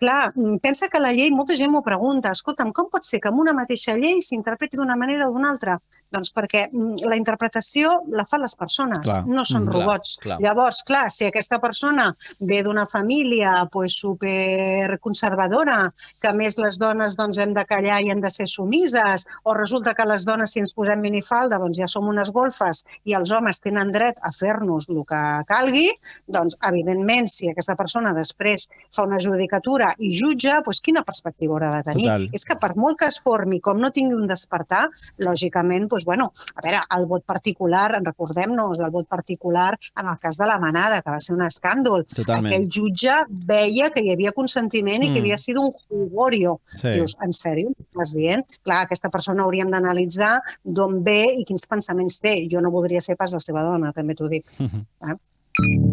Clar, 0.00 0.32
mm, 0.34 0.58
pensa 0.64 0.88
que 0.88 0.98
la 0.98 1.12
llei, 1.12 1.30
molta 1.30 1.54
gent 1.54 1.70
m'ho 1.70 1.82
pregunta, 1.84 2.30
escolta'm, 2.32 2.72
com 2.72 2.88
pot 2.88 3.04
ser 3.04 3.20
que 3.20 3.28
amb 3.28 3.40
una 3.42 3.52
mateixa 3.52 3.92
llei 3.98 4.22
s'interpreti 4.24 4.78
d'una 4.80 4.96
manera 4.96 5.28
o 5.28 5.32
d'una 5.34 5.50
altra? 5.52 5.74
Doncs 6.10 6.32
perquè 6.32 6.66
mm, 6.72 7.04
la 7.04 7.18
interpretació 7.20 7.90
la 8.08 8.24
fan 8.24 8.40
les 8.40 8.56
persones, 8.56 9.04
Clar. 9.04 9.26
no 9.28 9.44
són 9.44 9.60
Mm. 9.60 9.68
Clar, 9.70 9.80
robots. 9.84 10.16
clar. 10.22 10.38
Llavors, 10.40 10.82
clar, 10.88 11.10
si 11.12 11.26
aquesta 11.26 11.58
persona 11.60 12.16
ve 12.40 12.62
d'una 12.64 12.86
família 12.86 13.68
pues, 13.70 13.92
superconservadora, 14.00 15.92
que 16.20 16.28
a 16.28 16.32
més 16.32 16.56
les 16.58 16.78
dones 16.80 17.16
doncs, 17.18 17.38
hem 17.38 17.52
de 17.52 17.64
callar 17.68 18.00
i 18.02 18.10
hem 18.10 18.20
de 18.24 18.30
ser 18.30 18.46
sumises, 18.48 19.26
o 19.44 19.54
resulta 19.54 19.94
que 19.94 20.06
les 20.08 20.24
dones, 20.24 20.52
si 20.52 20.60
ens 20.60 20.72
posem 20.74 21.00
minifalda, 21.00 21.58
doncs 21.60 21.76
ja 21.78 21.86
som 21.88 22.08
unes 22.08 22.30
golfes 22.32 22.84
i 23.04 23.14
els 23.18 23.30
homes 23.32 23.60
tenen 23.60 23.90
dret 23.92 24.16
a 24.22 24.32
fer-nos 24.32 24.88
el 24.88 25.04
que 25.04 25.22
calgui, 25.48 25.90
doncs, 26.26 26.56
evidentment, 26.70 27.28
si 27.28 27.50
aquesta 27.50 27.76
persona 27.76 28.12
després 28.16 28.68
fa 28.94 29.04
una 29.04 29.18
judicatura 29.20 29.89
i 29.98 30.10
jutja, 30.14 30.60
doncs 30.64 30.80
quina 30.80 31.02
perspectiva 31.02 31.54
haurà 31.54 31.70
de 31.76 31.82
tenir? 31.90 32.06
Total. 32.06 32.28
És 32.32 32.44
que 32.44 32.56
per 32.60 32.74
molt 32.76 32.98
que 32.98 33.06
es 33.06 33.18
formi, 33.22 33.60
com 33.60 33.78
no 33.80 33.90
tingui 33.90 34.14
un 34.14 34.26
despertar, 34.26 34.88
lògicament, 35.18 35.88
doncs, 35.88 36.04
bueno, 36.04 36.30
a 36.54 36.60
veure, 36.64 36.80
el 36.96 37.06
vot 37.06 37.24
particular, 37.26 37.96
en 37.98 38.04
recordem-nos, 38.04 38.80
el 38.80 38.90
vot 38.90 39.08
particular 39.08 39.74
en 40.00 40.06
el 40.08 40.18
cas 40.20 40.36
de 40.38 40.46
la 40.46 40.58
manada, 40.58 41.02
que 41.02 41.10
va 41.10 41.18
ser 41.18 41.34
un 41.36 41.42
escàndol. 41.46 42.06
Totalment. 42.14 42.52
Aquell 42.52 42.68
jutge 42.68 43.12
veia 43.30 43.90
que 43.90 44.02
hi 44.04 44.12
havia 44.12 44.32
consentiment 44.32 45.02
i 45.02 45.08
que 45.08 45.20
Mm. 45.20 45.24
havia 45.24 45.36
sigut 45.38 45.74
un 45.90 46.08
jugorio. 46.08 46.60
Sí. 46.64 46.88
Dius, 46.90 47.16
en 47.22 47.32
sèrio? 47.32 47.70
Estàs 47.90 48.14
dient? 48.14 48.44
Clar, 48.62 48.84
aquesta 48.84 49.10
persona 49.10 49.42
hauríem 49.42 49.70
d'analitzar 49.70 50.40
d'on 50.64 51.02
ve 51.04 51.26
i 51.38 51.44
quins 51.44 51.66
pensaments 51.66 52.20
té. 52.20 52.46
Jo 52.50 52.60
no 52.60 52.70
voldria 52.70 53.00
ser 53.00 53.16
pas 53.16 53.32
la 53.32 53.38
seva 53.40 53.62
dona, 53.62 53.92
també 53.92 54.14
t'ho 54.14 54.28
dic. 54.28 54.44
Mhm. 54.58 54.86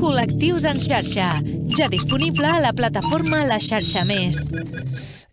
Col·lectius 0.00 0.64
en 0.68 0.78
xarxa. 0.82 1.28
Ja 1.74 1.86
disponible 1.90 2.48
a 2.48 2.60
la 2.62 2.72
plataforma 2.76 3.42
La 3.48 3.58
Xarxa 3.62 4.04
Més. 4.06 4.38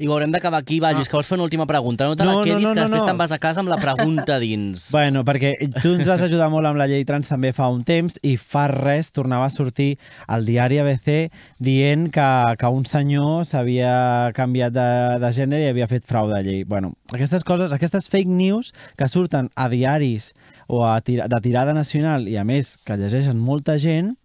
I 0.02 0.08
ho 0.10 0.14
haurem 0.16 0.32
d'acabar 0.34 0.62
aquí, 0.64 0.80
Valls, 0.82 1.10
que 1.10 1.14
vols 1.14 1.28
fer 1.30 1.38
una 1.38 1.46
última 1.46 1.68
pregunta. 1.70 2.08
No 2.10 2.16
te 2.18 2.26
la 2.26 2.32
No, 2.32 2.40
no, 2.40 2.46
quedis, 2.46 2.64
no, 2.64 2.74
que 2.74 2.80
no, 2.80 2.88
després 2.88 3.04
no. 3.04 3.08
te'n 3.12 3.20
vas 3.20 3.34
a 3.36 3.38
casa 3.42 3.62
amb 3.62 3.70
la 3.70 3.78
pregunta 3.78 4.40
dins. 4.42 4.88
Bueno, 4.96 5.22
perquè 5.28 5.54
tu 5.82 5.94
ens 5.94 6.08
vas 6.10 6.24
ajudar 6.26 6.50
molt 6.54 6.70
amb 6.70 6.82
la 6.82 6.88
llei 6.90 7.06
trans 7.06 7.30
també 7.30 7.52
fa 7.54 7.68
un 7.70 7.84
temps 7.88 8.18
i 8.26 8.34
fa 8.38 8.66
res 8.72 9.12
tornava 9.14 9.46
a 9.46 9.54
sortir 9.54 9.92
al 10.28 10.46
diari 10.48 10.80
ABC 10.82 11.30
dient 11.62 12.10
que, 12.14 12.30
que 12.58 12.72
un 12.74 12.88
senyor 12.90 13.46
s'havia 13.46 14.32
canviat 14.38 14.74
de, 14.74 14.88
de 15.22 15.34
gènere 15.38 15.68
i 15.68 15.74
havia 15.74 15.90
fet 15.92 16.08
frau 16.10 16.32
de 16.32 16.42
llei. 16.46 16.64
Bueno, 16.66 16.96
aquestes 17.14 17.46
coses, 17.46 17.74
aquestes 17.74 18.10
fake 18.10 18.30
news 18.30 18.74
que 18.98 19.10
surten 19.12 19.52
a 19.56 19.70
diaris 19.70 20.32
o 20.72 20.86
a 20.88 20.98
tira, 21.06 21.28
de 21.28 21.42
tirada 21.44 21.76
nacional 21.78 22.28
i 22.32 22.40
a 22.42 22.48
més 22.48 22.78
que 22.88 22.98
llegeixen 22.98 23.38
molta 23.38 23.78
gent 23.82 24.16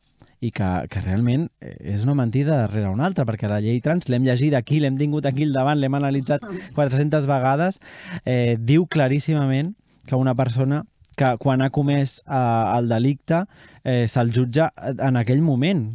i 0.47 0.53
que, 0.55 0.69
que 0.93 1.03
realment 1.03 1.49
eh, 1.61 1.75
és 1.95 2.05
una 2.07 2.15
mentida 2.19 2.59
darrere 2.63 2.91
una 2.93 3.07
altra, 3.09 3.27
perquè 3.29 3.51
la 3.51 3.61
llei 3.65 3.81
trans 3.85 4.09
l'hem 4.13 4.27
llegit 4.27 4.55
aquí, 4.59 4.79
l'hem 4.83 4.99
tingut 5.01 5.27
aquí 5.27 5.47
al 5.49 5.55
davant, 5.57 5.81
l'hem 5.83 5.99
analitzat 5.99 6.45
400 6.77 7.27
vegades, 7.31 7.81
eh, 8.25 8.57
diu 8.59 8.87
claríssimament 8.87 9.75
que 10.07 10.19
una 10.19 10.35
persona 10.39 10.85
que 11.17 11.33
quan 11.41 11.63
ha 11.65 11.71
comès 11.73 12.21
eh, 12.27 12.79
el 12.79 12.91
delicte 12.93 13.45
eh, 13.83 14.05
se'l 14.07 14.31
jutja 14.37 14.71
en 14.99 15.17
aquell 15.17 15.43
moment. 15.43 15.87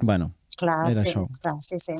Bueno, 0.00 0.32
Clar, 0.60 0.84
Era 0.86 0.92
sí, 0.92 1.02
això. 1.08 1.26
clar, 1.40 1.56
sí, 1.64 1.78
sí. 1.80 1.94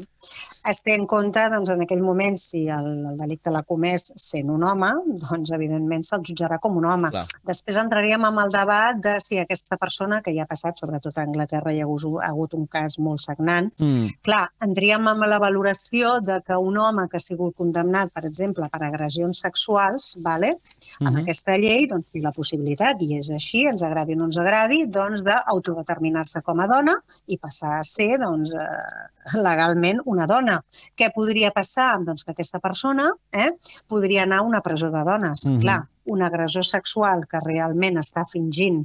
Es 0.71 0.83
té 0.87 0.95
en 0.99 1.07
compte, 1.11 1.43
doncs, 1.53 1.71
en 1.73 1.85
aquell 1.87 2.03
moment, 2.05 2.37
si 2.37 2.67
el, 2.69 2.89
el 3.11 3.17
delicte 3.19 3.51
l'ha 3.51 3.63
comès 3.67 4.11
sent 4.21 4.51
un 4.53 4.65
home, 4.69 4.91
doncs, 5.25 5.53
evidentment, 5.57 6.05
se'l 6.07 6.25
jutjarà 6.27 6.61
com 6.61 6.77
un 6.77 6.89
home. 6.91 7.11
Clar. 7.15 7.25
Després 7.49 7.81
entraríem 7.81 8.25
amb 8.29 8.45
el 8.45 8.53
debat 8.55 9.01
de 9.01 9.17
si 9.25 9.41
aquesta 9.41 9.79
persona, 9.81 10.21
que 10.23 10.35
ja 10.37 10.45
ha 10.45 10.51
passat, 10.51 10.79
sobretot 10.81 11.17
a 11.17 11.25
Anglaterra, 11.25 11.73
hi 11.73 11.81
ha 11.81 11.89
hagut, 11.89 12.07
ha 12.21 12.31
hagut 12.31 12.55
un 12.59 12.67
cas 12.71 12.99
molt 12.99 13.23
sagnant, 13.25 13.73
mm, 13.81 14.21
Clar, 14.27 14.43
entríem 14.63 15.07
amb 15.09 15.25
la 15.31 15.39
valoració 15.41 16.19
de 16.21 16.41
que 16.47 16.57
un 16.57 16.77
home 16.79 17.07
que 17.09 17.17
ha 17.17 17.25
sigut 17.25 17.57
condemnat, 17.57 18.13
per 18.13 18.25
exemple, 18.29 18.69
per 18.69 18.83
agressions 18.85 19.41
sexuals, 19.47 20.17
vale? 20.21 20.59
amb 21.01 21.17
Mhm. 21.17 21.23
aquesta 21.23 21.57
llei 21.57 21.87
doncs, 21.89 22.07
té 22.13 22.21
la 22.21 22.33
possibilitat, 22.33 23.01
i 23.03 23.19
és 23.19 23.31
així, 23.31 23.67
ens 23.67 23.83
agradi 23.83 24.15
o 24.15 24.17
no 24.17 24.25
ens 24.25 24.39
agradi, 24.39 24.87
doncs, 24.87 25.23
d'autodeterminar-se 25.25 26.43
com 26.43 26.61
a 26.61 26.67
dona 26.67 26.97
i 27.27 27.39
passar 27.39 27.79
a 27.79 27.85
ser 27.85 28.19
doncs, 28.19 28.53
eh, 28.53 29.39
legalment 29.43 30.01
una 30.11 30.27
dona. 30.27 30.59
Què 30.99 31.11
podria 31.15 31.51
passar? 31.55 31.93
Doncs 32.05 32.25
que 32.27 32.35
aquesta 32.35 32.61
persona 32.61 33.09
eh, 33.33 33.51
podria 33.89 34.25
anar 34.27 34.41
a 34.43 34.47
una 34.49 34.61
presó 34.61 34.91
de 34.91 35.03
dones. 35.07 35.47
Mhm. 35.51 35.61
Clar, 35.65 35.81
un 36.11 36.23
agressor 36.27 36.65
sexual 36.67 37.27
que 37.31 37.39
realment 37.45 38.01
està 38.03 38.25
fingint 38.27 38.83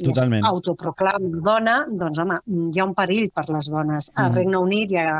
i 0.00 0.04
Totalment. 0.06 0.44
autoproclama 0.48 1.40
dona, 1.44 1.74
doncs, 1.90 2.18
home, 2.22 2.36
hi 2.72 2.80
ha 2.80 2.84
un 2.86 2.94
perill 2.96 3.26
per 3.34 3.44
les 3.50 3.68
dones. 3.68 4.10
Al 4.14 4.30
Mhm. 4.30 4.34
Regne 4.38 4.56
Unit 4.56 4.92
hi 4.92 4.96
ha, 4.96 5.18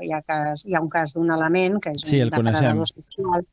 hi 0.00 0.12
ha, 0.14 0.22
cas, 0.22 0.64
hi 0.66 0.74
ha 0.74 0.80
un 0.80 0.88
cas 0.88 1.12
d'un 1.14 1.30
element 1.30 1.78
que 1.82 1.90
és 1.90 2.00
Sí, 2.02 2.16
un 2.16 2.22
el 2.22 2.30
coneixem. 2.30 2.54
depredador 2.62 2.88
sexual 2.88 3.46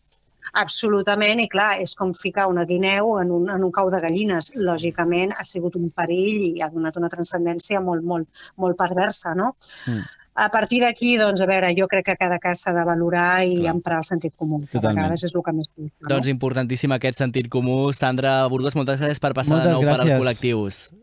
Absolutament, 0.54 1.40
i 1.40 1.48
clar, 1.48 1.80
és 1.82 1.96
com 1.96 2.12
ficar 2.14 2.48
una 2.52 2.66
guineu 2.66 3.18
en 3.22 3.32
un, 3.32 3.50
en 3.50 3.64
un 3.64 3.72
cau 3.72 3.90
de 3.90 4.02
gallines. 4.04 4.52
Lògicament 4.56 5.32
ha 5.38 5.44
sigut 5.48 5.76
un 5.80 5.90
perill 5.96 6.44
i 6.50 6.62
ha 6.62 6.70
donat 6.70 6.98
una 6.98 7.10
transcendència 7.10 7.82
molt, 7.82 8.04
molt, 8.04 8.28
molt 8.58 8.78
perversa, 8.78 9.34
no? 9.36 9.56
Mm. 9.88 10.04
A 10.36 10.50
partir 10.50 10.80
d'aquí, 10.82 11.16
doncs, 11.18 11.42
a 11.42 11.46
veure, 11.46 11.70
jo 11.78 11.86
crec 11.88 12.08
que 12.08 12.16
cada 12.18 12.40
cas 12.42 12.64
s'ha 12.66 12.74
de 12.74 12.84
valorar 12.84 13.46
i 13.46 13.60
Clar. 13.60 13.76
emprar 13.76 14.00
el 14.02 14.04
sentit 14.08 14.34
comú. 14.36 14.62
que 14.66 14.78
A 14.78 14.82
Totalment. 14.82 15.04
vegades 15.04 15.24
és 15.24 15.36
el 15.36 15.44
que 15.46 15.54
més 15.54 15.70
no? 15.78 15.90
Doncs 16.10 16.28
importantíssim 16.28 16.92
aquest 16.92 17.20
sentit 17.20 17.50
comú. 17.50 17.94
Sandra 17.94 18.48
Burgos, 18.48 18.76
moltes 18.76 19.00
gràcies 19.00 19.20
per 19.22 19.34
passar 19.34 19.58
Moltes 19.58 19.70
de 19.70 19.74
nou 19.74 19.82
per 19.84 19.94
gràcies. 19.94 20.12
al 20.12 20.22
Col·lectius. 20.22 21.03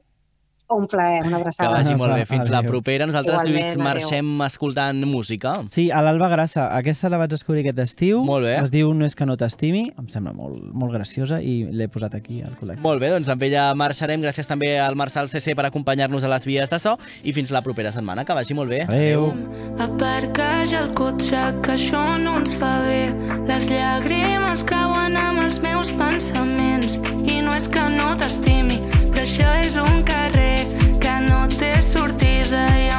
Un 0.70 0.86
plaer, 0.86 1.20
una 1.26 1.30
Que 1.36 1.40
abraçada. 1.42 1.70
vagi 1.70 1.94
molt 1.96 2.14
bé. 2.14 2.26
Fins 2.26 2.48
la 2.48 2.58
Adéu. 2.58 2.70
propera. 2.70 3.06
Nosaltres, 3.06 3.34
Igualment, 3.40 3.56
Lluís, 3.64 3.72
adéu. 3.74 3.84
marxem 3.84 4.42
escoltant 4.42 5.04
música. 5.04 5.52
Sí, 5.68 5.90
a 5.90 6.00
l'Alba 6.00 6.28
Grassa. 6.28 6.68
Aquesta 6.76 7.08
la 7.10 7.18
vaig 7.18 7.30
descobrir 7.30 7.60
aquest 7.66 7.78
estiu. 7.80 8.22
Molt 8.24 8.44
bé. 8.44 8.54
Es 8.62 8.70
diu 8.70 8.92
No 8.94 9.04
és 9.04 9.16
que 9.16 9.26
no 9.26 9.36
t'estimi. 9.36 9.90
Em 9.98 10.06
sembla 10.08 10.32
molt, 10.32 10.62
molt 10.72 10.92
graciosa 10.92 11.40
i 11.42 11.64
l'he 11.70 11.88
posat 11.88 12.14
aquí 12.14 12.40
al 12.42 12.56
col·lectiu. 12.56 12.80
Molt 12.82 13.00
bé, 13.00 13.10
doncs 13.10 13.28
amb 13.28 13.42
ella 13.42 13.74
marxarem. 13.74 14.20
Gràcies 14.22 14.46
també 14.46 14.78
al 14.78 14.94
Marçal 14.94 15.28
CC 15.28 15.54
per 15.56 15.64
acompanyar-nos 15.66 16.22
a 16.24 16.28
les 16.28 16.44
vies 16.46 16.70
de 16.70 16.78
so 16.78 16.96
i 17.24 17.32
fins 17.32 17.50
la 17.50 17.62
propera 17.62 17.90
setmana. 17.90 18.24
Que 18.24 18.32
vagi 18.32 18.54
molt 18.54 18.70
bé. 18.70 18.82
Adéu. 18.82 19.32
Aparca 19.78 20.64
ja 20.66 20.84
el 20.84 20.92
cotxe, 20.94 21.36
que 21.62 21.72
això 21.72 22.18
no 22.20 22.36
ens 22.38 22.54
fa 22.54 22.80
bé. 22.84 23.12
Les 23.48 23.68
llàgrimes 23.70 24.62
cauen 24.64 25.16
amb 25.16 25.40
els 25.40 25.58
meus 25.60 25.90
pensaments. 25.90 26.98
I 27.26 27.40
no 27.42 27.54
és 27.54 27.66
que 27.68 27.80
no 27.90 28.14
t'estimi, 28.16 28.78
però 29.10 29.22
això 29.24 29.50
és 29.64 29.76
un 29.76 30.02
carrer 30.04 30.59
no 31.28 31.46
té 31.58 31.72
sortida 31.82 32.64
i 32.78 32.89